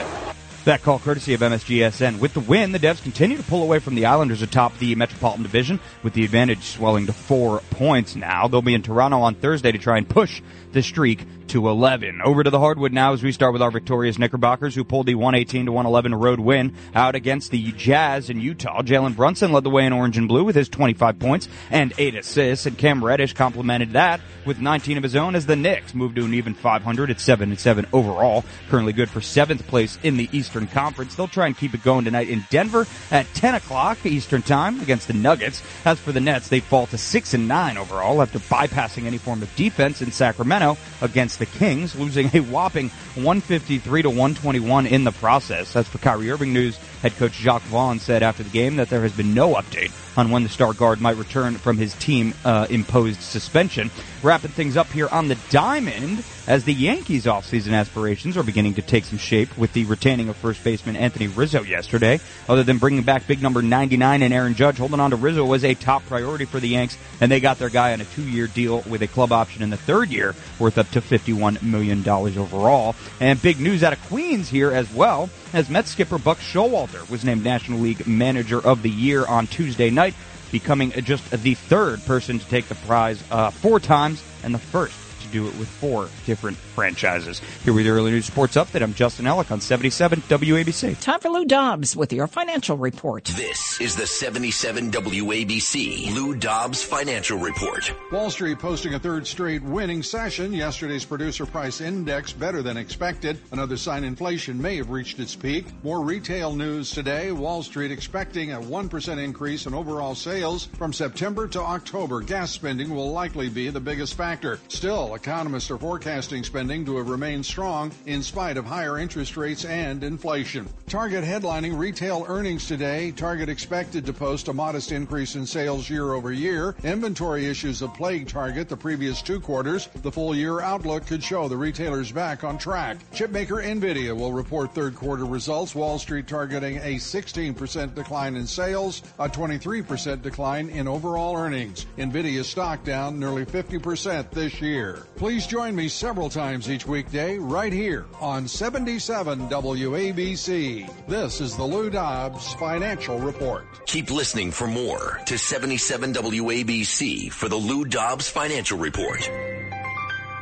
That 0.66 0.82
call 0.82 0.98
courtesy 0.98 1.32
of 1.32 1.40
MSGSN. 1.40 2.20
With 2.20 2.34
the 2.34 2.40
win, 2.40 2.72
the 2.72 2.78
Devs 2.78 3.02
continue 3.02 3.38
to 3.38 3.42
pull 3.42 3.62
away 3.62 3.78
from 3.78 3.94
the 3.94 4.04
Islanders 4.04 4.42
atop 4.42 4.76
the 4.76 4.94
Metropolitan 4.94 5.42
Division, 5.42 5.80
with 6.02 6.12
the 6.12 6.22
advantage 6.22 6.62
swelling 6.64 7.06
to 7.06 7.14
four 7.14 7.60
points 7.70 8.14
now. 8.14 8.46
They'll 8.46 8.60
be 8.60 8.74
in 8.74 8.82
Toronto 8.82 9.20
on 9.20 9.36
Thursday 9.36 9.72
to 9.72 9.78
try 9.78 9.96
and 9.96 10.06
push 10.06 10.42
the 10.72 10.82
streak 10.82 11.26
to 11.50 11.68
11. 11.68 12.22
Over 12.22 12.44
to 12.44 12.50
the 12.50 12.60
hardwood 12.60 12.92
now 12.92 13.12
as 13.12 13.24
we 13.24 13.32
start 13.32 13.52
with 13.52 13.62
our 13.62 13.72
victorious 13.72 14.18
Knickerbockers 14.18 14.74
who 14.74 14.84
pulled 14.84 15.06
the 15.06 15.16
118 15.16 15.66
to 15.66 15.72
111 15.72 16.14
road 16.14 16.38
win 16.38 16.74
out 16.94 17.16
against 17.16 17.50
the 17.50 17.72
Jazz 17.72 18.30
in 18.30 18.40
Utah. 18.40 18.82
Jalen 18.82 19.16
Brunson 19.16 19.50
led 19.50 19.64
the 19.64 19.70
way 19.70 19.84
in 19.84 19.92
orange 19.92 20.16
and 20.16 20.28
blue 20.28 20.44
with 20.44 20.54
his 20.54 20.68
25 20.68 21.18
points 21.18 21.48
and 21.70 21.92
8 21.98 22.14
assists 22.14 22.66
and 22.66 22.78
Cam 22.78 23.04
Reddish 23.04 23.32
complemented 23.32 23.94
that 23.94 24.20
with 24.46 24.60
19 24.60 24.96
of 24.96 25.02
his 25.02 25.16
own 25.16 25.34
as 25.34 25.46
the 25.46 25.56
Knicks 25.56 25.92
moved 25.92 26.16
to 26.16 26.24
an 26.24 26.34
even 26.34 26.54
500 26.54 27.10
at 27.10 27.18
7 27.18 27.50
and 27.50 27.58
7 27.58 27.86
overall. 27.92 28.44
Currently 28.68 28.92
good 28.92 29.10
for 29.10 29.20
seventh 29.20 29.66
place 29.66 29.98
in 30.04 30.16
the 30.16 30.28
Eastern 30.50 30.66
Conference. 30.66 31.14
They'll 31.14 31.28
try 31.28 31.46
and 31.46 31.56
keep 31.56 31.74
it 31.74 31.84
going 31.84 32.04
tonight 32.04 32.28
in 32.28 32.44
Denver 32.50 32.84
at 33.12 33.32
10 33.34 33.54
o'clock 33.54 34.04
Eastern 34.04 34.42
time 34.42 34.80
against 34.80 35.06
the 35.06 35.12
Nuggets. 35.12 35.62
As 35.84 36.00
for 36.00 36.10
the 36.10 36.18
Nets, 36.18 36.48
they 36.48 36.58
fall 36.58 36.88
to 36.88 36.98
6 36.98 37.34
and 37.34 37.46
9 37.46 37.78
overall 37.78 38.20
after 38.20 38.40
bypassing 38.40 39.04
any 39.04 39.16
form 39.16 39.42
of 39.42 39.54
defense 39.54 40.02
in 40.02 40.10
Sacramento 40.10 40.76
against 41.02 41.38
the 41.38 41.46
Kings, 41.46 41.94
losing 41.94 42.30
a 42.34 42.40
whopping 42.40 42.88
153 43.14 44.02
to 44.02 44.10
121 44.10 44.86
in 44.86 45.04
the 45.04 45.12
process. 45.12 45.76
As 45.76 45.86
for 45.86 45.98
Kyrie 45.98 46.32
Irving 46.32 46.52
news, 46.52 46.76
head 47.02 47.16
coach 47.16 47.32
Jacque 47.32 47.62
Vaughn 47.62 47.98
said 47.98 48.22
after 48.22 48.42
the 48.42 48.50
game 48.50 48.76
that 48.76 48.90
there 48.90 49.02
has 49.02 49.12
been 49.12 49.34
no 49.34 49.54
update 49.54 49.92
on 50.16 50.30
when 50.30 50.42
the 50.42 50.48
star 50.48 50.72
guard 50.72 51.00
might 51.00 51.16
return 51.16 51.54
from 51.56 51.76
his 51.76 51.94
team 51.94 52.34
uh, 52.44 52.66
imposed 52.68 53.20
suspension. 53.20 53.90
Wrapping 54.22 54.50
things 54.50 54.76
up 54.76 54.88
here 54.88 55.08
on 55.08 55.28
the 55.28 55.38
diamond 55.50 56.22
as 56.46 56.64
the 56.64 56.74
Yankees 56.74 57.26
offseason 57.26 57.72
aspirations 57.72 58.36
are 58.36 58.42
beginning 58.42 58.74
to 58.74 58.82
take 58.82 59.04
some 59.04 59.18
shape 59.18 59.56
with 59.56 59.72
the 59.72 59.84
retaining 59.84 60.28
of 60.28 60.36
first 60.36 60.62
baseman 60.64 60.96
Anthony 60.96 61.28
Rizzo 61.28 61.62
yesterday. 61.62 62.20
Other 62.48 62.64
than 62.64 62.78
bringing 62.78 63.02
back 63.02 63.26
big 63.26 63.40
number 63.40 63.62
99 63.62 64.22
and 64.22 64.34
Aaron 64.34 64.54
Judge, 64.54 64.78
holding 64.78 65.00
on 65.00 65.10
to 65.10 65.16
Rizzo 65.16 65.44
was 65.44 65.64
a 65.64 65.74
top 65.74 66.04
priority 66.06 66.44
for 66.44 66.60
the 66.60 66.68
Yanks, 66.68 66.98
and 67.20 67.30
they 67.30 67.40
got 67.40 67.58
their 67.58 67.68
guy 67.68 67.92
on 67.92 68.00
a 68.00 68.04
two-year 68.04 68.48
deal 68.48 68.80
with 68.82 69.02
a 69.02 69.06
club 69.06 69.32
option 69.32 69.62
in 69.62 69.70
the 69.70 69.76
third 69.76 70.10
year 70.10 70.34
worth 70.58 70.76
up 70.76 70.90
to 70.90 71.00
$51 71.00 71.62
million 71.62 72.06
overall. 72.08 72.94
And 73.20 73.40
big 73.40 73.60
news 73.60 73.82
out 73.82 73.92
of 73.92 74.02
Queens 74.08 74.48
here 74.48 74.72
as 74.72 74.92
well, 74.92 75.30
as 75.52 75.70
Mets 75.70 75.90
skipper 75.90 76.18
Buck 76.18 76.38
Showalter 76.38 76.89
was 77.08 77.24
named 77.24 77.42
National 77.42 77.80
League 77.80 78.06
Manager 78.06 78.60
of 78.60 78.82
the 78.82 78.90
Year 78.90 79.24
on 79.24 79.46
Tuesday 79.46 79.90
night 79.90 80.14
becoming 80.50 80.92
just 81.02 81.30
the 81.30 81.54
third 81.54 82.04
person 82.04 82.38
to 82.38 82.46
take 82.46 82.68
the 82.68 82.74
prize 82.74 83.22
uh, 83.30 83.50
four 83.50 83.80
times 83.80 84.24
and 84.42 84.54
the 84.54 84.58
first 84.58 84.99
do 85.30 85.46
it 85.46 85.56
with 85.58 85.68
four 85.68 86.08
different 86.26 86.56
franchises. 86.56 87.40
Here 87.64 87.72
with 87.72 87.86
your 87.86 87.96
early 87.96 88.10
news 88.10 88.26
sports 88.26 88.56
update, 88.56 88.82
I'm 88.82 88.94
Justin 88.94 89.26
Ellick 89.26 89.50
on 89.50 89.60
77 89.60 90.22
WABC. 90.22 91.00
Time 91.00 91.20
for 91.20 91.28
Lou 91.28 91.44
Dobbs 91.44 91.96
with 91.96 92.12
your 92.12 92.26
financial 92.26 92.76
report. 92.76 93.24
This 93.24 93.80
is 93.80 93.96
the 93.96 94.06
77 94.06 94.90
WABC 94.90 96.14
Lou 96.14 96.34
Dobbs 96.34 96.82
Financial 96.82 97.38
Report. 97.38 97.92
Wall 98.12 98.30
Street 98.30 98.58
posting 98.58 98.94
a 98.94 98.98
third 98.98 99.26
straight 99.26 99.62
winning 99.62 100.02
session. 100.02 100.52
Yesterday's 100.52 101.04
producer 101.04 101.46
price 101.46 101.80
index 101.80 102.32
better 102.32 102.62
than 102.62 102.76
expected. 102.76 103.38
Another 103.52 103.76
sign 103.76 104.04
inflation 104.04 104.60
may 104.60 104.76
have 104.76 104.90
reached 104.90 105.18
its 105.18 105.36
peak. 105.36 105.66
More 105.82 106.04
retail 106.04 106.54
news 106.54 106.90
today. 106.90 107.32
Wall 107.32 107.62
Street 107.62 107.90
expecting 107.90 108.52
a 108.52 108.60
1% 108.60 109.22
increase 109.22 109.66
in 109.66 109.74
overall 109.74 110.14
sales 110.14 110.66
from 110.66 110.92
September 110.92 111.46
to 111.48 111.60
October. 111.60 112.20
Gas 112.20 112.50
spending 112.50 112.94
will 112.94 113.12
likely 113.12 113.48
be 113.48 113.70
the 113.70 113.80
biggest 113.80 114.14
factor. 114.14 114.58
Still, 114.68 115.14
economists 115.20 115.70
are 115.70 115.76
forecasting 115.76 116.42
spending 116.42 116.82
to 116.86 116.96
have 116.96 117.10
remained 117.10 117.44
strong 117.44 117.92
in 118.06 118.22
spite 118.22 118.56
of 118.56 118.64
higher 118.64 118.98
interest 118.98 119.36
rates 119.36 119.66
and 119.66 120.02
inflation. 120.02 120.66
Target 120.86 121.24
headlining 121.24 121.78
retail 121.78 122.24
earnings 122.26 122.66
today. 122.66 123.10
Target 123.10 123.50
expected 123.50 124.06
to 124.06 124.14
post 124.14 124.48
a 124.48 124.52
modest 124.52 124.92
increase 124.92 125.34
in 125.34 125.44
sales 125.44 125.90
year 125.90 126.14
over 126.14 126.32
year. 126.32 126.74
Inventory 126.84 127.46
issues 127.46 127.80
have 127.80 127.92
plagued 127.92 128.30
Target 128.30 128.68
the 128.70 128.76
previous 128.76 129.20
two 129.20 129.40
quarters. 129.40 129.88
The 130.02 130.10
full 130.10 130.34
year 130.34 130.60
outlook 130.60 131.06
could 131.06 131.22
show 131.22 131.48
the 131.48 131.56
retailers 131.56 132.10
back 132.10 132.42
on 132.42 132.56
track. 132.56 132.96
Chipmaker 133.12 133.62
Nvidia 133.62 134.16
will 134.16 134.32
report 134.32 134.74
third 134.74 134.94
quarter 134.94 135.26
results. 135.26 135.74
Wall 135.74 135.98
Street 135.98 136.28
targeting 136.28 136.78
a 136.78 136.96
16% 136.96 137.94
decline 137.94 138.36
in 138.36 138.46
sales, 138.46 139.02
a 139.18 139.28
23% 139.28 140.22
decline 140.22 140.70
in 140.70 140.88
overall 140.88 141.36
earnings. 141.36 141.84
Nvidia 141.98 142.42
stock 142.42 142.82
down 142.84 143.18
nearly 143.18 143.44
50% 143.44 144.30
this 144.30 144.62
year. 144.62 145.04
Please 145.20 145.46
join 145.46 145.76
me 145.76 145.86
several 145.86 146.30
times 146.30 146.70
each 146.70 146.86
weekday 146.86 147.36
right 147.36 147.74
here 147.74 148.06
on 148.22 148.48
77 148.48 149.50
WABC. 149.50 151.06
This 151.08 151.42
is 151.42 151.54
the 151.58 151.62
Lou 151.62 151.90
Dobbs 151.90 152.54
Financial 152.54 153.18
Report. 153.18 153.66
Keep 153.84 154.10
listening 154.10 154.50
for 154.50 154.66
more 154.66 155.20
to 155.26 155.36
77 155.36 156.14
WABC 156.14 157.30
for 157.30 157.50
the 157.50 157.56
Lou 157.56 157.84
Dobbs 157.84 158.30
Financial 158.30 158.78
Report. 158.78 159.30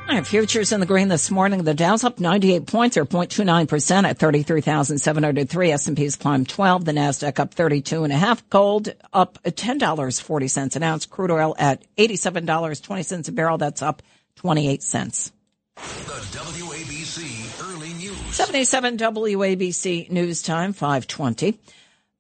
Our 0.09 0.23
futures 0.23 0.71
in 0.71 0.79
the 0.79 0.87
green 0.87 1.09
this 1.09 1.29
morning. 1.29 1.65
The 1.65 1.75
Dow's 1.75 2.05
up 2.05 2.21
98 2.21 2.67
points 2.67 2.97
or 2.97 3.05
0.29% 3.05 4.05
at 4.05 4.19
33,703. 4.19 5.73
S&P's 5.73 6.15
climbed 6.15 6.49
12. 6.49 6.85
The 6.85 6.93
Nasdaq 6.93 7.41
up 7.41 7.53
32 7.53 8.05
and 8.05 8.13
a 8.13 8.17
half. 8.17 8.49
Gold 8.49 8.95
up 9.13 9.43
$10.40 9.43 10.77
an 10.77 10.83
ounce. 10.85 11.05
Crude 11.05 11.33
oil 11.33 11.57
at 11.59 11.83
$87.20 11.97 13.29
a 13.29 13.33
barrel. 13.33 13.59
That's 13.59 13.83
up 13.83 14.03
28 14.39 14.85
cents. 14.85 15.33
The 15.75 15.83
WABC 15.83 17.75
Early 17.75 17.93
News. 17.95 18.17
77 18.31 18.97
WABC 18.97 20.11
News 20.13 20.43
Time 20.43 20.73
520. 20.73 21.59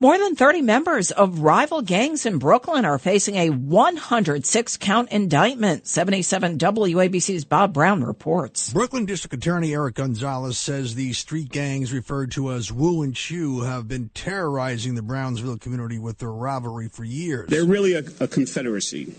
More 0.01 0.19
than 0.19 0.35
30 0.35 0.63
members 0.63 1.11
of 1.13 1.41
rival 1.41 1.83
gangs 1.83 2.27
in 2.27 2.39
Brooklyn 2.39 2.85
are 2.85 2.99
facing 2.99 3.37
a 3.37 3.51
106 3.51 4.77
count 4.79 5.11
indictment. 5.13 5.87
77 5.87 6.59
WABC's 6.59 7.45
Bob 7.45 7.73
Brown 7.73 8.03
reports. 8.03 8.73
Brooklyn 8.73 9.07
District 9.07 9.35
Attorney 9.35 9.73
Eric 9.73 9.97
Gonzalez 9.97 10.59
says 10.59 10.97
the 10.97 11.13
street 11.13 11.51
gangs 11.51 11.93
referred 11.93 12.33
to 12.33 12.51
as 12.53 12.73
Woo 12.73 13.03
and 13.03 13.15
Choo 13.15 13.63
have 13.63 13.87
been 13.87 14.11
terrorizing 14.13 14.97
the 14.97 15.03
Brownsville 15.03 15.59
community 15.59 16.01
with 16.01 16.19
their 16.19 16.33
rivalry 16.33 16.89
for 16.89 17.05
years. 17.05 17.49
They're 17.49 17.65
really 17.65 17.95
a, 17.95 18.05
a 18.21 18.27
confederacy. 18.27 19.15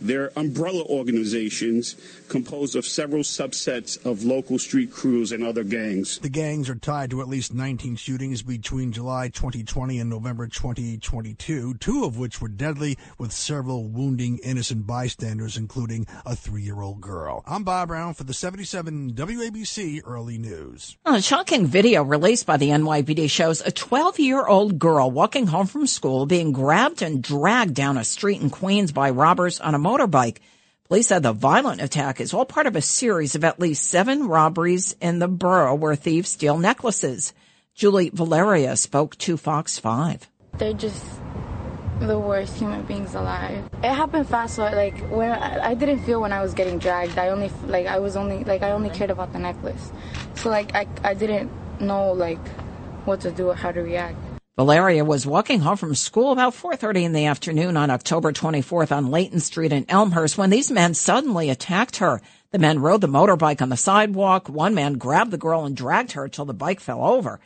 They're 0.00 0.30
umbrella 0.36 0.84
organizations 0.84 1.96
composed 2.28 2.76
of 2.76 2.86
several 2.86 3.22
subsets 3.22 4.04
of 4.06 4.24
local 4.24 4.58
street 4.58 4.92
crews 4.92 5.32
and 5.32 5.42
other 5.42 5.64
gangs. 5.64 6.18
The 6.18 6.28
gangs 6.28 6.68
are 6.68 6.76
tied 6.76 7.10
to 7.10 7.20
at 7.20 7.28
least 7.28 7.52
19 7.52 7.96
shootings 7.96 8.42
between 8.42 8.92
July 8.92 9.28
2020 9.28 9.98
and 9.98 10.08
November 10.08 10.46
2022, 10.46 11.74
two 11.74 12.04
of 12.04 12.18
which 12.18 12.40
were 12.40 12.48
deadly, 12.48 12.96
with 13.18 13.32
several 13.32 13.88
wounding 13.88 14.38
innocent 14.38 14.86
bystanders, 14.86 15.56
including 15.56 16.06
a 16.24 16.36
three 16.36 16.62
year 16.62 16.80
old 16.80 17.00
girl. 17.00 17.42
I'm 17.46 17.64
Bob 17.64 17.88
Brown 17.88 18.14
for 18.14 18.24
the 18.24 18.34
77 18.34 19.14
WABC 19.14 20.02
Early 20.04 20.38
News. 20.38 20.96
A 21.04 21.20
shocking 21.20 21.66
video 21.66 22.02
released 22.02 22.46
by 22.46 22.56
the 22.56 22.68
NYPD 22.68 23.30
shows 23.30 23.60
a 23.62 23.72
12 23.72 24.20
year 24.20 24.46
old 24.46 24.78
girl 24.78 25.10
walking 25.10 25.46
home 25.46 25.66
from 25.66 25.86
school 25.86 26.26
being 26.26 26.52
grabbed 26.52 27.02
and 27.02 27.22
dragged 27.22 27.74
down 27.74 27.96
a 27.96 28.04
street 28.04 28.40
in 28.40 28.50
Queens 28.50 28.92
by 28.92 29.10
robbers 29.10 29.60
on 29.60 29.74
a 29.74 29.78
motorbike. 29.88 30.38
Police 30.88 31.08
said 31.08 31.22
the 31.22 31.32
violent 31.32 31.82
attack 31.82 32.20
is 32.20 32.32
all 32.32 32.44
part 32.44 32.66
of 32.66 32.76
a 32.76 32.82
series 32.82 33.34
of 33.34 33.44
at 33.44 33.60
least 33.60 33.90
seven 33.90 34.28
robberies 34.28 34.96
in 35.00 35.18
the 35.18 35.28
borough 35.28 35.74
where 35.74 35.96
thieves 35.96 36.30
steal 36.30 36.58
necklaces. 36.58 37.32
Julie 37.74 38.10
Valeria 38.12 38.76
spoke 38.76 39.16
to 39.18 39.36
Fox 39.36 39.78
5. 39.78 40.28
They're 40.58 40.72
just 40.72 41.02
the 42.00 42.18
worst 42.18 42.56
human 42.56 42.82
beings 42.82 43.14
alive. 43.14 43.68
It 43.82 43.92
happened 43.92 44.28
fast, 44.28 44.56
so 44.56 44.62
like 44.62 44.98
when 45.10 45.30
I, 45.30 45.70
I 45.70 45.74
didn't 45.74 46.04
feel 46.04 46.20
when 46.20 46.32
I 46.32 46.42
was 46.42 46.54
getting 46.54 46.78
dragged. 46.78 47.18
I 47.18 47.28
only 47.28 47.50
like 47.66 47.86
I 47.86 47.98
was 47.98 48.16
only 48.16 48.44
like 48.44 48.62
I 48.62 48.70
only 48.70 48.90
cared 48.90 49.10
about 49.10 49.32
the 49.32 49.38
necklace. 49.38 49.92
So 50.34 50.48
like 50.50 50.74
I 50.74 50.86
I 51.02 51.14
didn't 51.14 51.50
know 51.80 52.12
like 52.12 52.44
what 53.04 53.20
to 53.22 53.30
do 53.30 53.48
or 53.48 53.54
how 53.54 53.72
to 53.72 53.80
react. 53.80 54.18
Valeria 54.58 55.04
was 55.04 55.24
walking 55.24 55.60
home 55.60 55.76
from 55.76 55.94
school 55.94 56.32
about 56.32 56.52
4:30 56.52 57.04
in 57.04 57.12
the 57.12 57.26
afternoon 57.26 57.76
on 57.76 57.90
October 57.90 58.32
24th 58.32 58.90
on 58.90 59.08
Layton 59.08 59.38
Street 59.38 59.72
in 59.72 59.86
Elmhurst 59.88 60.36
when 60.36 60.50
these 60.50 60.68
men 60.68 60.94
suddenly 60.94 61.48
attacked 61.48 61.98
her. 61.98 62.20
The 62.50 62.58
men 62.58 62.80
rode 62.80 63.00
the 63.00 63.06
motorbike 63.06 63.62
on 63.62 63.68
the 63.68 63.76
sidewalk. 63.76 64.48
One 64.48 64.74
man 64.74 64.94
grabbed 64.94 65.30
the 65.30 65.38
girl 65.38 65.64
and 65.64 65.76
dragged 65.76 66.10
her 66.12 66.26
till 66.26 66.44
the 66.44 66.52
bike 66.52 66.80
fell 66.80 67.04
over. 67.04 67.38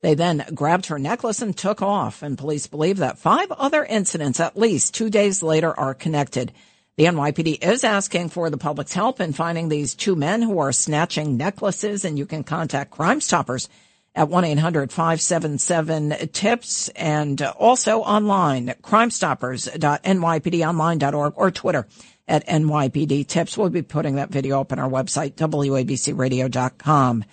They 0.00 0.14
then 0.14 0.44
grabbed 0.54 0.86
her 0.86 0.98
necklace 1.00 1.42
and 1.42 1.56
took 1.56 1.82
off, 1.82 2.22
and 2.22 2.38
police 2.38 2.68
believe 2.68 2.98
that 2.98 3.18
five 3.18 3.50
other 3.50 3.84
incidents 3.84 4.38
at 4.38 4.56
least 4.56 4.94
two 4.94 5.10
days 5.10 5.42
later 5.42 5.76
are 5.76 5.92
connected. 5.92 6.52
The 6.96 7.06
NYPD 7.06 7.64
is 7.64 7.82
asking 7.82 8.28
for 8.28 8.48
the 8.48 8.58
public's 8.58 8.92
help 8.92 9.20
in 9.20 9.32
finding 9.32 9.70
these 9.70 9.96
two 9.96 10.14
men 10.14 10.40
who 10.40 10.60
are 10.60 10.70
snatching 10.70 11.36
necklaces, 11.36 12.04
and 12.04 12.16
you 12.16 12.26
can 12.26 12.44
contact 12.44 12.92
Crime 12.92 13.20
Stoppers 13.20 13.68
at 14.14 14.28
1-800-577-TIPS 14.28 16.88
and 16.90 17.42
also 17.42 18.00
online, 18.00 18.74
crimestoppers.nypdonline.org 18.82 21.32
or 21.36 21.50
Twitter 21.50 21.86
at 22.26 22.46
NYPD 22.46 23.26
TIPS. 23.26 23.56
We'll 23.56 23.70
be 23.70 23.80
putting 23.82 24.16
that 24.16 24.30
video 24.30 24.60
up 24.60 24.72
on 24.72 24.78
our 24.78 24.90
website, 24.90 25.34
WABCradio.com. 25.34 27.24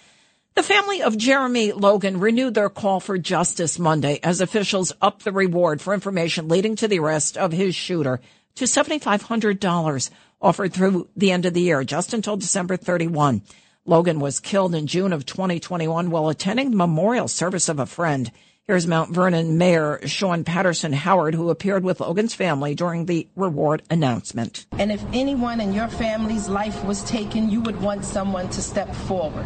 The 0.56 0.64
family 0.64 1.02
of 1.04 1.18
Jeremy 1.18 1.72
Logan 1.72 2.20
renewed 2.20 2.56
their 2.56 2.70
call 2.70 3.00
for 3.00 3.20
justice 3.20 3.78
Monday 3.78 4.20
as 4.24 4.42
officials 4.42 4.92
upped 5.02 5.24
the 5.24 5.32
reward 5.32 5.82
for 5.82 5.94
information 5.94 6.48
leading 6.48 6.76
to 6.78 6.88
the 6.88 6.98
arrest 7.00 7.38
of 7.38 7.52
his 7.52 7.76
shooter 7.76 8.20
to 8.56 8.66
$7,500 8.66 10.10
offered 10.42 10.74
through 10.74 11.08
the 11.16 11.32
end 11.32 11.46
of 11.46 11.54
the 11.54 11.62
year, 11.62 11.84
just 11.84 12.14
until 12.14 12.38
December 12.38 12.78
31. 12.78 13.42
Logan 13.90 14.20
was 14.20 14.42
killed 14.42 14.76
in 14.76 14.86
June 14.86 15.14
of 15.14 15.26
2021 15.26 16.10
while 16.10 16.28
attending 16.28 16.72
the 16.72 16.76
memorial 16.76 17.30
service 17.30 17.70
of 17.70 17.80
a 17.80 17.86
friend. 17.86 18.30
Here's 18.66 18.86
Mount 18.86 19.14
Vernon 19.14 19.58
Mayor 19.58 20.02
Shawyn 20.04 20.44
Patterson 20.44 20.92
Howard, 20.92 21.34
who 21.34 21.50
appeared 21.50 21.86
with 21.86 22.02
Logan's 22.02 22.34
family 22.34 22.76
during 22.76 23.06
the 23.06 23.30
reward 23.38 23.84
announcement. 23.90 24.66
And 24.74 24.92
if 24.92 25.02
anyone 25.14 25.62
in 25.62 25.72
your 25.72 25.88
family's 25.88 26.50
life 26.50 26.84
was 26.84 27.02
taken, 27.06 27.50
you 27.50 27.62
would 27.62 27.82
want 27.82 28.04
someone 28.04 28.50
to 28.50 28.62
step 28.62 28.94
forward. 28.94 29.46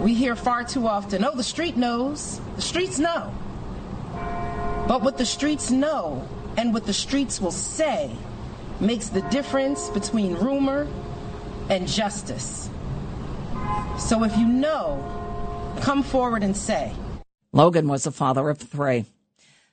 We 0.00 0.14
hear 0.14 0.36
far 0.36 0.64
too 0.64 0.86
often, 0.86 1.22
oh, 1.22 1.36
the 1.36 1.42
street 1.42 1.76
knows. 1.76 2.40
The 2.54 2.62
streets 2.62 2.98
know. 2.98 3.30
But 4.88 5.02
what 5.02 5.18
the 5.18 5.26
streets 5.26 5.70
know 5.70 6.26
and 6.56 6.72
what 6.72 6.86
the 6.86 6.94
streets 6.94 7.42
will 7.42 7.50
say 7.50 8.16
makes 8.80 9.10
the 9.10 9.20
difference 9.20 9.90
between 9.90 10.34
rumor 10.36 10.88
and 11.68 11.86
justice. 11.86 12.70
So 13.98 14.24
if 14.24 14.36
you 14.36 14.46
know, 14.46 15.02
come 15.80 16.02
forward 16.02 16.42
and 16.42 16.56
say. 16.56 16.92
Logan 17.52 17.88
was 17.88 18.06
a 18.06 18.12
father 18.12 18.48
of 18.48 18.58
three. 18.58 19.04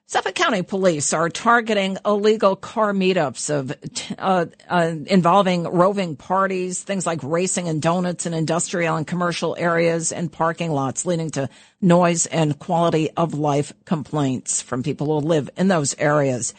Suffolk 0.05 0.35
County 0.35 0.61
Police 0.63 1.13
are 1.13 1.29
targeting 1.29 1.97
illegal 2.05 2.55
car 2.55 2.93
meetups 2.93 3.49
of 3.49 3.73
uh, 4.19 4.45
uh, 4.69 4.95
involving 5.07 5.63
roving 5.63 6.15
parties, 6.17 6.83
things 6.83 7.05
like 7.05 7.19
racing 7.23 7.69
and 7.69 7.81
donuts 7.81 8.25
in 8.25 8.33
industrial 8.33 8.97
and 8.97 9.07
commercial 9.07 9.55
areas 9.57 10.11
and 10.11 10.31
parking 10.31 10.71
lots, 10.71 11.05
leading 11.05 11.29
to 11.31 11.49
noise 11.81 12.25
and 12.25 12.59
quality 12.59 13.11
of 13.11 13.33
life 13.33 13.71
complaints 13.85 14.61
from 14.61 14.83
people 14.83 15.07
who 15.07 15.25
live 15.25 15.49
in 15.57 15.69
those 15.69 15.95
areas. 15.97 16.53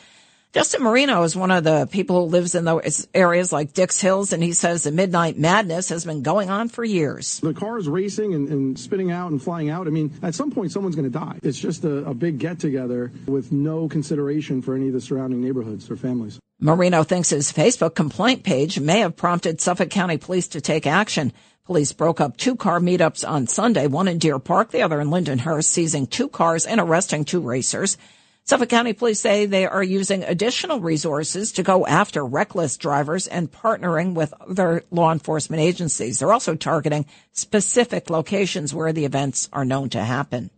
Justin 0.54 0.84
Marino 0.84 1.24
is 1.24 1.34
one 1.34 1.50
of 1.50 1.64
the 1.64 1.88
people 1.90 2.20
who 2.20 2.30
lives 2.30 2.54
in 2.54 2.64
those 2.64 3.08
areas 3.12 3.50
like 3.50 3.72
Dix 3.72 4.00
Hills, 4.00 4.32
and 4.32 4.40
he 4.40 4.52
says 4.52 4.84
the 4.84 4.92
midnight 4.92 5.36
madness 5.36 5.88
has 5.88 6.04
been 6.04 6.22
going 6.22 6.48
on 6.48 6.68
for 6.68 6.84
years. 6.84 7.40
The 7.40 7.52
cars 7.52 7.88
racing 7.88 8.34
and, 8.34 8.48
and 8.48 8.78
spinning 8.78 9.10
out 9.10 9.32
and 9.32 9.42
flying 9.42 9.68
out. 9.68 9.88
I 9.88 9.90
mean, 9.90 10.12
at 10.22 10.36
some 10.36 10.52
point, 10.52 10.70
someone's 10.70 10.94
going 10.94 11.10
to 11.10 11.18
die. 11.18 11.40
It's 11.42 11.58
just 11.58 11.82
a, 11.82 12.04
a 12.04 12.14
big 12.14 12.38
get 12.38 12.60
together 12.60 13.10
with 13.26 13.50
no 13.50 13.88
consideration 13.88 14.62
for 14.62 14.76
any 14.76 14.86
of 14.86 14.92
the 14.92 15.00
surrounding 15.00 15.42
neighborhoods 15.42 15.90
or 15.90 15.96
families. 15.96 16.38
Marino 16.60 17.02
thinks 17.02 17.30
his 17.30 17.50
Facebook 17.50 17.96
complaint 17.96 18.44
page 18.44 18.78
may 18.78 19.00
have 19.00 19.16
prompted 19.16 19.60
Suffolk 19.60 19.90
County 19.90 20.18
Police 20.18 20.46
to 20.46 20.60
take 20.60 20.86
action. 20.86 21.32
Police 21.64 21.92
broke 21.92 22.20
up 22.20 22.36
two 22.36 22.54
car 22.54 22.78
meetups 22.78 23.28
on 23.28 23.48
Sunday, 23.48 23.88
one 23.88 24.06
in 24.06 24.18
Deer 24.18 24.38
Park, 24.38 24.70
the 24.70 24.82
other 24.82 25.00
in 25.00 25.08
Lindenhurst, 25.08 25.64
seizing 25.64 26.06
two 26.06 26.28
cars 26.28 26.64
and 26.64 26.80
arresting 26.80 27.24
two 27.24 27.40
racers. 27.40 27.98
Suffolk 28.46 28.68
County 28.68 28.92
Police 28.92 29.20
say 29.20 29.46
they 29.46 29.64
are 29.64 29.82
using 29.82 30.22
additional 30.22 30.78
resources 30.78 31.50
to 31.52 31.62
go 31.62 31.86
after 31.86 32.22
reckless 32.22 32.76
drivers 32.76 33.26
and 33.26 33.50
partnering 33.50 34.12
with 34.12 34.34
other 34.38 34.84
law 34.90 35.12
enforcement 35.12 35.62
agencies. 35.62 36.18
They're 36.18 36.30
also 36.30 36.54
targeting 36.54 37.06
specific 37.32 38.10
locations 38.10 38.74
where 38.74 38.92
the 38.92 39.06
events 39.06 39.48
are 39.50 39.64
known 39.64 39.88
to 39.90 40.04
happen. 40.04 40.50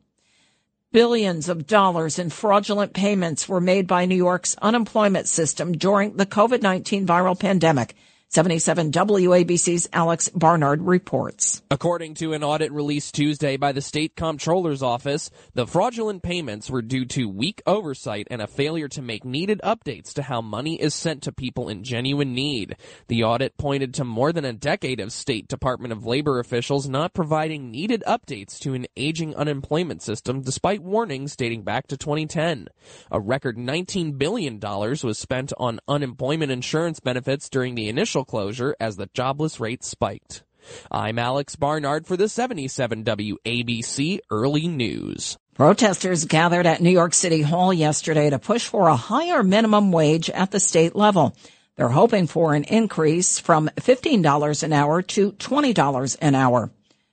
Billions 0.90 1.48
of 1.48 1.68
dollars 1.68 2.18
in 2.18 2.30
fraudulent 2.30 2.92
payments 2.92 3.48
were 3.48 3.60
made 3.60 3.86
by 3.86 4.04
New 4.04 4.16
York's 4.16 4.56
unemployment 4.60 5.28
system 5.28 5.70
during 5.70 6.16
the 6.16 6.26
COVID-19 6.26 7.06
viral 7.06 7.38
pandemic. 7.38 7.94
77 8.28 8.90
WABC's 8.90 9.88
Alex 9.92 10.28
Barnard 10.30 10.82
reports. 10.82 11.62
According 11.70 12.14
to 12.14 12.32
an 12.32 12.42
audit 12.42 12.72
released 12.72 13.14
Tuesday 13.14 13.56
by 13.56 13.70
the 13.70 13.80
state 13.80 14.16
comptroller's 14.16 14.82
office, 14.82 15.30
the 15.54 15.66
fraudulent 15.66 16.22
payments 16.22 16.68
were 16.68 16.82
due 16.82 17.04
to 17.06 17.28
weak 17.28 17.62
oversight 17.66 18.26
and 18.30 18.42
a 18.42 18.48
failure 18.48 18.88
to 18.88 19.00
make 19.00 19.24
needed 19.24 19.60
updates 19.62 20.12
to 20.14 20.22
how 20.22 20.42
money 20.42 20.74
is 20.74 20.92
sent 20.92 21.22
to 21.22 21.32
people 21.32 21.68
in 21.68 21.84
genuine 21.84 22.34
need. 22.34 22.76
The 23.06 23.22
audit 23.22 23.56
pointed 23.56 23.94
to 23.94 24.04
more 24.04 24.32
than 24.32 24.44
a 24.44 24.52
decade 24.52 25.00
of 25.00 25.12
State 25.12 25.46
Department 25.46 25.92
of 25.92 26.04
Labor 26.04 26.40
officials 26.40 26.88
not 26.88 27.14
providing 27.14 27.70
needed 27.70 28.02
updates 28.06 28.58
to 28.58 28.74
an 28.74 28.86
aging 28.96 29.36
unemployment 29.36 30.02
system 30.02 30.42
despite 30.42 30.82
warnings 30.82 31.36
dating 31.36 31.62
back 31.62 31.86
to 31.86 31.96
2010. 31.96 32.68
A 33.10 33.20
record 33.20 33.56
$19 33.56 34.18
billion 34.18 34.58
was 34.60 35.16
spent 35.16 35.52
on 35.58 35.80
unemployment 35.86 36.50
insurance 36.50 37.00
benefits 37.00 37.48
during 37.48 37.76
the 37.76 37.88
initial 37.88 38.15
closure 38.24 38.74
as 38.80 38.96
the 38.96 39.10
jobless 39.12 39.60
rate 39.60 39.84
spiked. 39.84 40.42
I'm 40.90 41.18
Alex 41.18 41.56
Barnard 41.56 42.06
for 42.06 42.16
the 42.16 42.28
77 42.28 43.04
WABC 43.04 44.20
Early 44.30 44.68
News. 44.68 45.38
Protesters 45.54 46.24
gathered 46.26 46.66
at 46.66 46.82
New 46.82 46.90
York 46.90 47.14
City 47.14 47.42
Hall 47.42 47.72
yesterday 47.72 48.28
to 48.30 48.38
push 48.38 48.66
for 48.66 48.88
a 48.88 48.96
higher 48.96 49.42
minimum 49.42 49.90
wage 49.90 50.28
at 50.30 50.50
the 50.50 50.60
state 50.60 50.94
level. 50.94 51.36
They're 51.76 51.88
hoping 51.88 52.26
for 52.26 52.54
an 52.54 52.64
increase 52.64 53.38
from 53.38 53.70
$15 53.76 54.62
an 54.62 54.72
hour 54.72 55.02
to 55.02 55.32
$20 55.32 56.16
an 56.20 56.34
hour. 56.34 56.70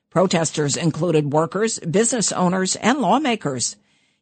Protesters 0.10 0.78
included 0.78 1.34
workers, 1.34 1.80
business 1.80 2.32
owners, 2.32 2.76
and 2.76 3.00
lawmakers. 3.00 3.76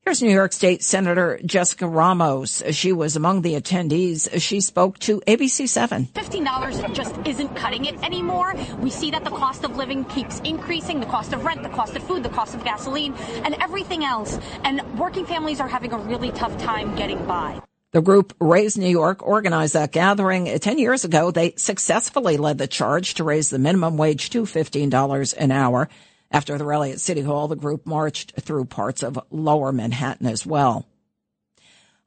Here's 0.04 0.20
New 0.20 0.34
York 0.34 0.52
State 0.52 0.82
Senator 0.82 1.40
Jessica 1.46 1.88
Ramos. 1.88 2.64
She 2.72 2.92
was 2.92 3.16
among 3.16 3.44
the 3.44 3.54
attendees. 3.54 4.42
She 4.42 4.60
spoke 4.60 4.98
to 5.00 5.22
ABC7. 5.28 6.08
$15 6.08 6.94
just 6.96 7.16
isn't 7.24 7.56
cutting 7.56 7.86
it 7.86 8.02
anymore. 8.04 8.56
We 8.80 8.90
see 8.90 9.12
that 9.12 9.24
the 9.24 9.30
cost 9.30 9.64
of 9.64 9.78
living 9.78 10.06
keeps 10.06 10.40
increasing, 10.40 11.02
the 11.02 11.06
cost 11.06 11.34
of 11.34 11.46
rent, 11.46 11.62
the 11.62 11.70
cost 11.70 11.96
of 11.96 12.02
food, 12.02 12.24
the 12.24 12.30
cost 12.30 12.56
of 12.56 12.64
gasoline, 12.64 13.14
and 13.46 13.54
everything 13.62 14.04
else. 14.04 14.40
And 14.64 14.82
working 14.98 15.28
families 15.28 15.60
are 15.60 15.68
having 15.68 15.94
a 15.94 16.00
really 16.00 16.32
tough 16.32 16.58
time 16.58 16.96
getting 16.96 17.24
by. 17.28 17.62
The 17.92 18.02
group 18.02 18.34
Raise 18.40 18.80
New 18.80 18.90
York 18.90 19.22
organized 19.22 19.76
that 19.76 19.92
gathering 19.92 20.46
10 20.48 20.80
years 20.80 21.06
ago. 21.06 21.30
They 21.30 21.54
successfully 21.58 22.38
led 22.38 22.58
the 22.58 22.66
charge 22.66 23.14
to 23.16 23.24
raise 23.24 23.52
the 23.52 23.60
minimum 23.60 23.98
wage 23.98 24.32
to 24.32 24.44
$15 24.44 25.36
an 25.38 25.52
hour. 25.52 25.90
After 26.32 26.58
the 26.58 26.66
rally 26.66 26.92
at 26.92 27.02
City 27.02 27.22
Hall, 27.22 27.48
the 27.48 27.56
group 27.56 27.86
marched 27.86 28.40
through 28.40 28.66
parts 28.66 29.04
of 29.04 29.20
lower 29.30 29.72
Manhattan 29.72 30.28
as 30.28 30.46
well. 30.46 30.88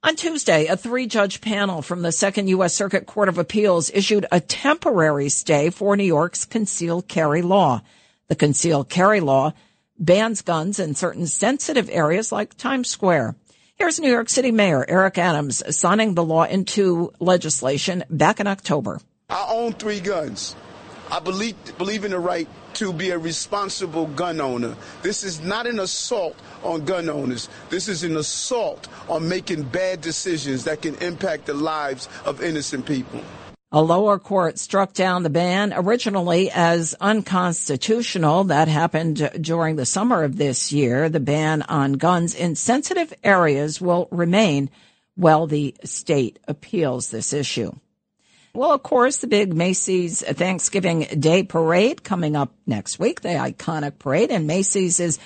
On 0.03 0.17
Tuesday, 0.17 0.67
a 0.67 0.77
three 0.77 1.07
judge 1.07 1.41
panel 1.41 1.81
from 1.81 2.03
the 2.03 2.13
Second 2.13 2.49
U.S. 2.49 2.75
Circuit 2.75 3.07
Court 3.07 3.29
of 3.29 3.39
Appeals 3.39 3.91
issued 3.93 4.27
a 4.31 4.41
temporary 4.41 5.29
stay 5.29 5.71
for 5.71 5.97
New 5.97 6.05
York's 6.05 6.45
concealed 6.45 7.09
carry 7.09 7.43
law. 7.43 7.83
The 8.29 8.35
concealed 8.35 8.89
carry 8.89 9.21
law 9.21 9.53
bans 9.99 10.43
guns 10.43 10.79
in 10.79 10.95
certain 10.95 11.27
sensitive 11.27 11.89
areas 11.91 12.33
like 12.33 12.57
Times 12.57 12.89
Square. 12.91 13.37
Here's 13.77 13.99
New 13.99 14.11
York 14.11 14.29
City 14.29 14.51
Mayor 14.51 14.85
Eric 14.89 15.19
Adams 15.19 15.63
signing 15.75 16.15
the 16.15 16.25
law 16.25 16.45
into 16.45 17.13
legislation 17.19 18.05
back 18.11 18.41
in 18.41 18.47
October. 18.47 19.01
I 19.29 19.47
own 19.49 19.73
three 19.73 20.01
guns. 20.01 20.55
I 21.11 21.21
believe, 21.21 21.57
believe 21.79 22.05
in 22.05 22.11
the 22.11 22.19
right 22.19 22.49
to 22.75 22.93
be 22.93 23.11
a 23.11 23.19
responsible 23.19 24.07
gun 24.07 24.41
owner. 24.41 24.77
This 25.03 25.23
is 25.23 25.41
not 25.41 25.67
an 25.67 25.79
assault 25.79 26.37
on 26.63 26.85
gun 26.85 27.09
owners. 27.09 27.49
This 27.71 27.89
is 27.89 28.03
an 28.03 28.17
assault 28.17 28.89
on 29.09 29.29
making 29.29 29.65
bad 29.65 30.01
decisions 30.01 30.65
that 30.65 30.83
can 30.83 30.95
impact 30.97 31.47
the 31.47 31.55
lives 31.55 32.09
of 32.25 32.43
innocent 32.43 32.87
people. 32.87 33.21
A 33.71 33.83
lower 33.83 34.21
court 34.21 34.59
struck 34.61 34.93
down 34.93 35.25
the 35.25 35.31
ban 35.31 35.73
originally 35.75 36.49
as 36.51 36.95
unconstitutional. 37.01 38.45
That 38.45 38.69
happened 38.69 39.31
during 39.41 39.75
the 39.75 39.85
summer 39.85 40.23
of 40.23 40.37
this 40.37 40.73
year. 40.73 41.09
The 41.09 41.19
ban 41.19 41.63
on 41.63 41.95
guns 41.95 42.37
in 42.37 42.55
sensitive 42.55 43.13
areas 43.25 43.81
will 43.81 44.07
remain 44.13 44.71
while 45.17 45.49
the 45.49 45.75
state 45.83 46.39
appeals 46.47 47.11
this 47.11 47.33
issue. 47.33 47.73
Well, 48.55 48.71
of 48.71 48.85
course, 48.85 49.17
the 49.17 49.27
big 49.27 49.53
Macy's 49.53 50.23
Thanksgiving 50.23 51.01
Day 51.19 51.43
Parade 51.43 52.05
coming 52.05 52.37
up 52.37 52.53
next 52.69 53.01
week, 53.01 53.21
the 53.21 53.31
iconic 53.31 53.99
parade, 53.99 54.31
and 54.31 54.47
Macy's 54.47 55.01
is 55.01 55.19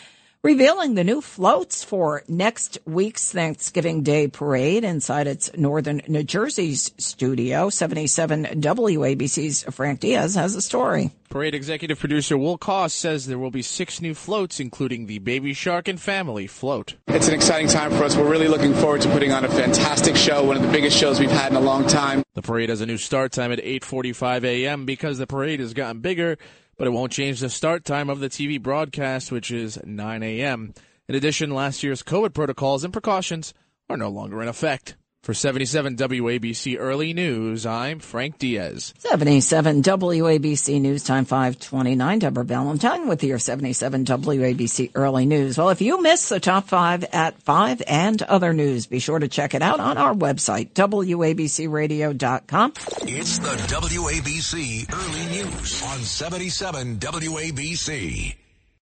revealing 0.44 0.94
the 0.94 1.02
new 1.02 1.20
floats 1.20 1.82
for 1.82 2.22
next 2.28 2.78
week's 2.84 3.32
Thanksgiving 3.32 4.04
Day 4.04 4.28
Parade 4.28 4.84
inside 4.84 5.26
its 5.26 5.50
northern 5.56 6.00
New 6.06 6.22
Jersey's 6.22 6.92
studio. 6.96 7.70
77 7.70 8.44
WABC's 8.44 9.64
Frank 9.74 9.98
Diaz 9.98 10.36
has 10.36 10.54
a 10.54 10.62
story. 10.62 11.10
Parade 11.28 11.54
executive 11.54 11.98
producer 11.98 12.38
Will 12.38 12.56
Coss 12.56 12.94
says 12.94 13.26
there 13.26 13.38
will 13.38 13.50
be 13.50 13.62
six 13.62 14.00
new 14.00 14.14
floats, 14.14 14.60
including 14.60 15.06
the 15.06 15.18
Baby 15.18 15.52
Shark 15.52 15.88
and 15.88 16.00
Family 16.00 16.46
float. 16.46 16.94
It's 17.08 17.28
an 17.28 17.34
exciting 17.34 17.68
time 17.68 17.90
for 17.90 18.04
us. 18.04 18.16
We're 18.16 18.30
really 18.30 18.48
looking 18.48 18.74
forward 18.74 19.02
to 19.02 19.10
putting 19.10 19.32
on 19.32 19.44
a 19.44 19.48
fantastic 19.48 20.16
show, 20.16 20.44
one 20.44 20.56
of 20.56 20.62
the 20.62 20.70
biggest 20.70 20.96
shows 20.96 21.18
we've 21.18 21.30
had 21.30 21.50
in 21.50 21.56
a 21.56 21.60
long 21.60 21.86
time. 21.86 22.22
The 22.34 22.42
parade 22.42 22.68
has 22.68 22.80
a 22.80 22.86
new 22.86 22.96
start 22.96 23.32
time 23.32 23.50
at 23.50 23.58
8:45 23.58 24.44
a.m. 24.44 24.86
because 24.86 25.18
the 25.18 25.26
parade 25.26 25.58
has 25.58 25.74
gotten 25.74 26.00
bigger, 26.00 26.38
but 26.78 26.86
it 26.86 26.90
won't 26.90 27.12
change 27.12 27.40
the 27.40 27.50
start 27.50 27.84
time 27.84 28.08
of 28.08 28.20
the 28.20 28.30
TV 28.30 28.62
broadcast, 28.62 29.30
which 29.32 29.50
is 29.50 29.78
9 29.84 30.22
a.m. 30.22 30.72
In 31.08 31.14
addition, 31.14 31.50
last 31.50 31.82
year's 31.82 32.02
COVID 32.02 32.32
protocols 32.32 32.84
and 32.84 32.92
precautions 32.92 33.52
are 33.90 33.96
no 33.96 34.08
longer 34.08 34.40
in 34.40 34.48
effect. 34.48 34.96
For 35.28 35.34
77 35.34 35.96
WABC 35.96 36.78
Early 36.80 37.12
News, 37.12 37.66
I'm 37.66 37.98
Frank 37.98 38.38
Diaz. 38.38 38.94
77 38.96 39.82
WABC 39.82 40.80
News 40.80 41.04
Time 41.04 41.26
529. 41.26 42.20
Deborah 42.20 42.46
Valentine 42.46 43.08
with 43.08 43.22
your 43.22 43.38
77 43.38 44.06
WABC 44.06 44.92
Early 44.94 45.26
News. 45.26 45.58
Well, 45.58 45.68
if 45.68 45.82
you 45.82 46.00
missed 46.00 46.30
the 46.30 46.40
top 46.40 46.68
five 46.68 47.04
at 47.12 47.42
five 47.42 47.82
and 47.86 48.22
other 48.22 48.54
news, 48.54 48.86
be 48.86 49.00
sure 49.00 49.18
to 49.18 49.28
check 49.28 49.52
it 49.52 49.60
out 49.60 49.80
on 49.80 49.98
our 49.98 50.14
website, 50.14 50.70
WABCRadio.com. 50.70 52.72
It's 53.02 53.38
the 53.38 53.48
WABC 53.48 54.90
Early 54.90 55.42
News 55.42 55.82
on 55.82 55.98
77 55.98 57.00
WABC. 57.00 58.47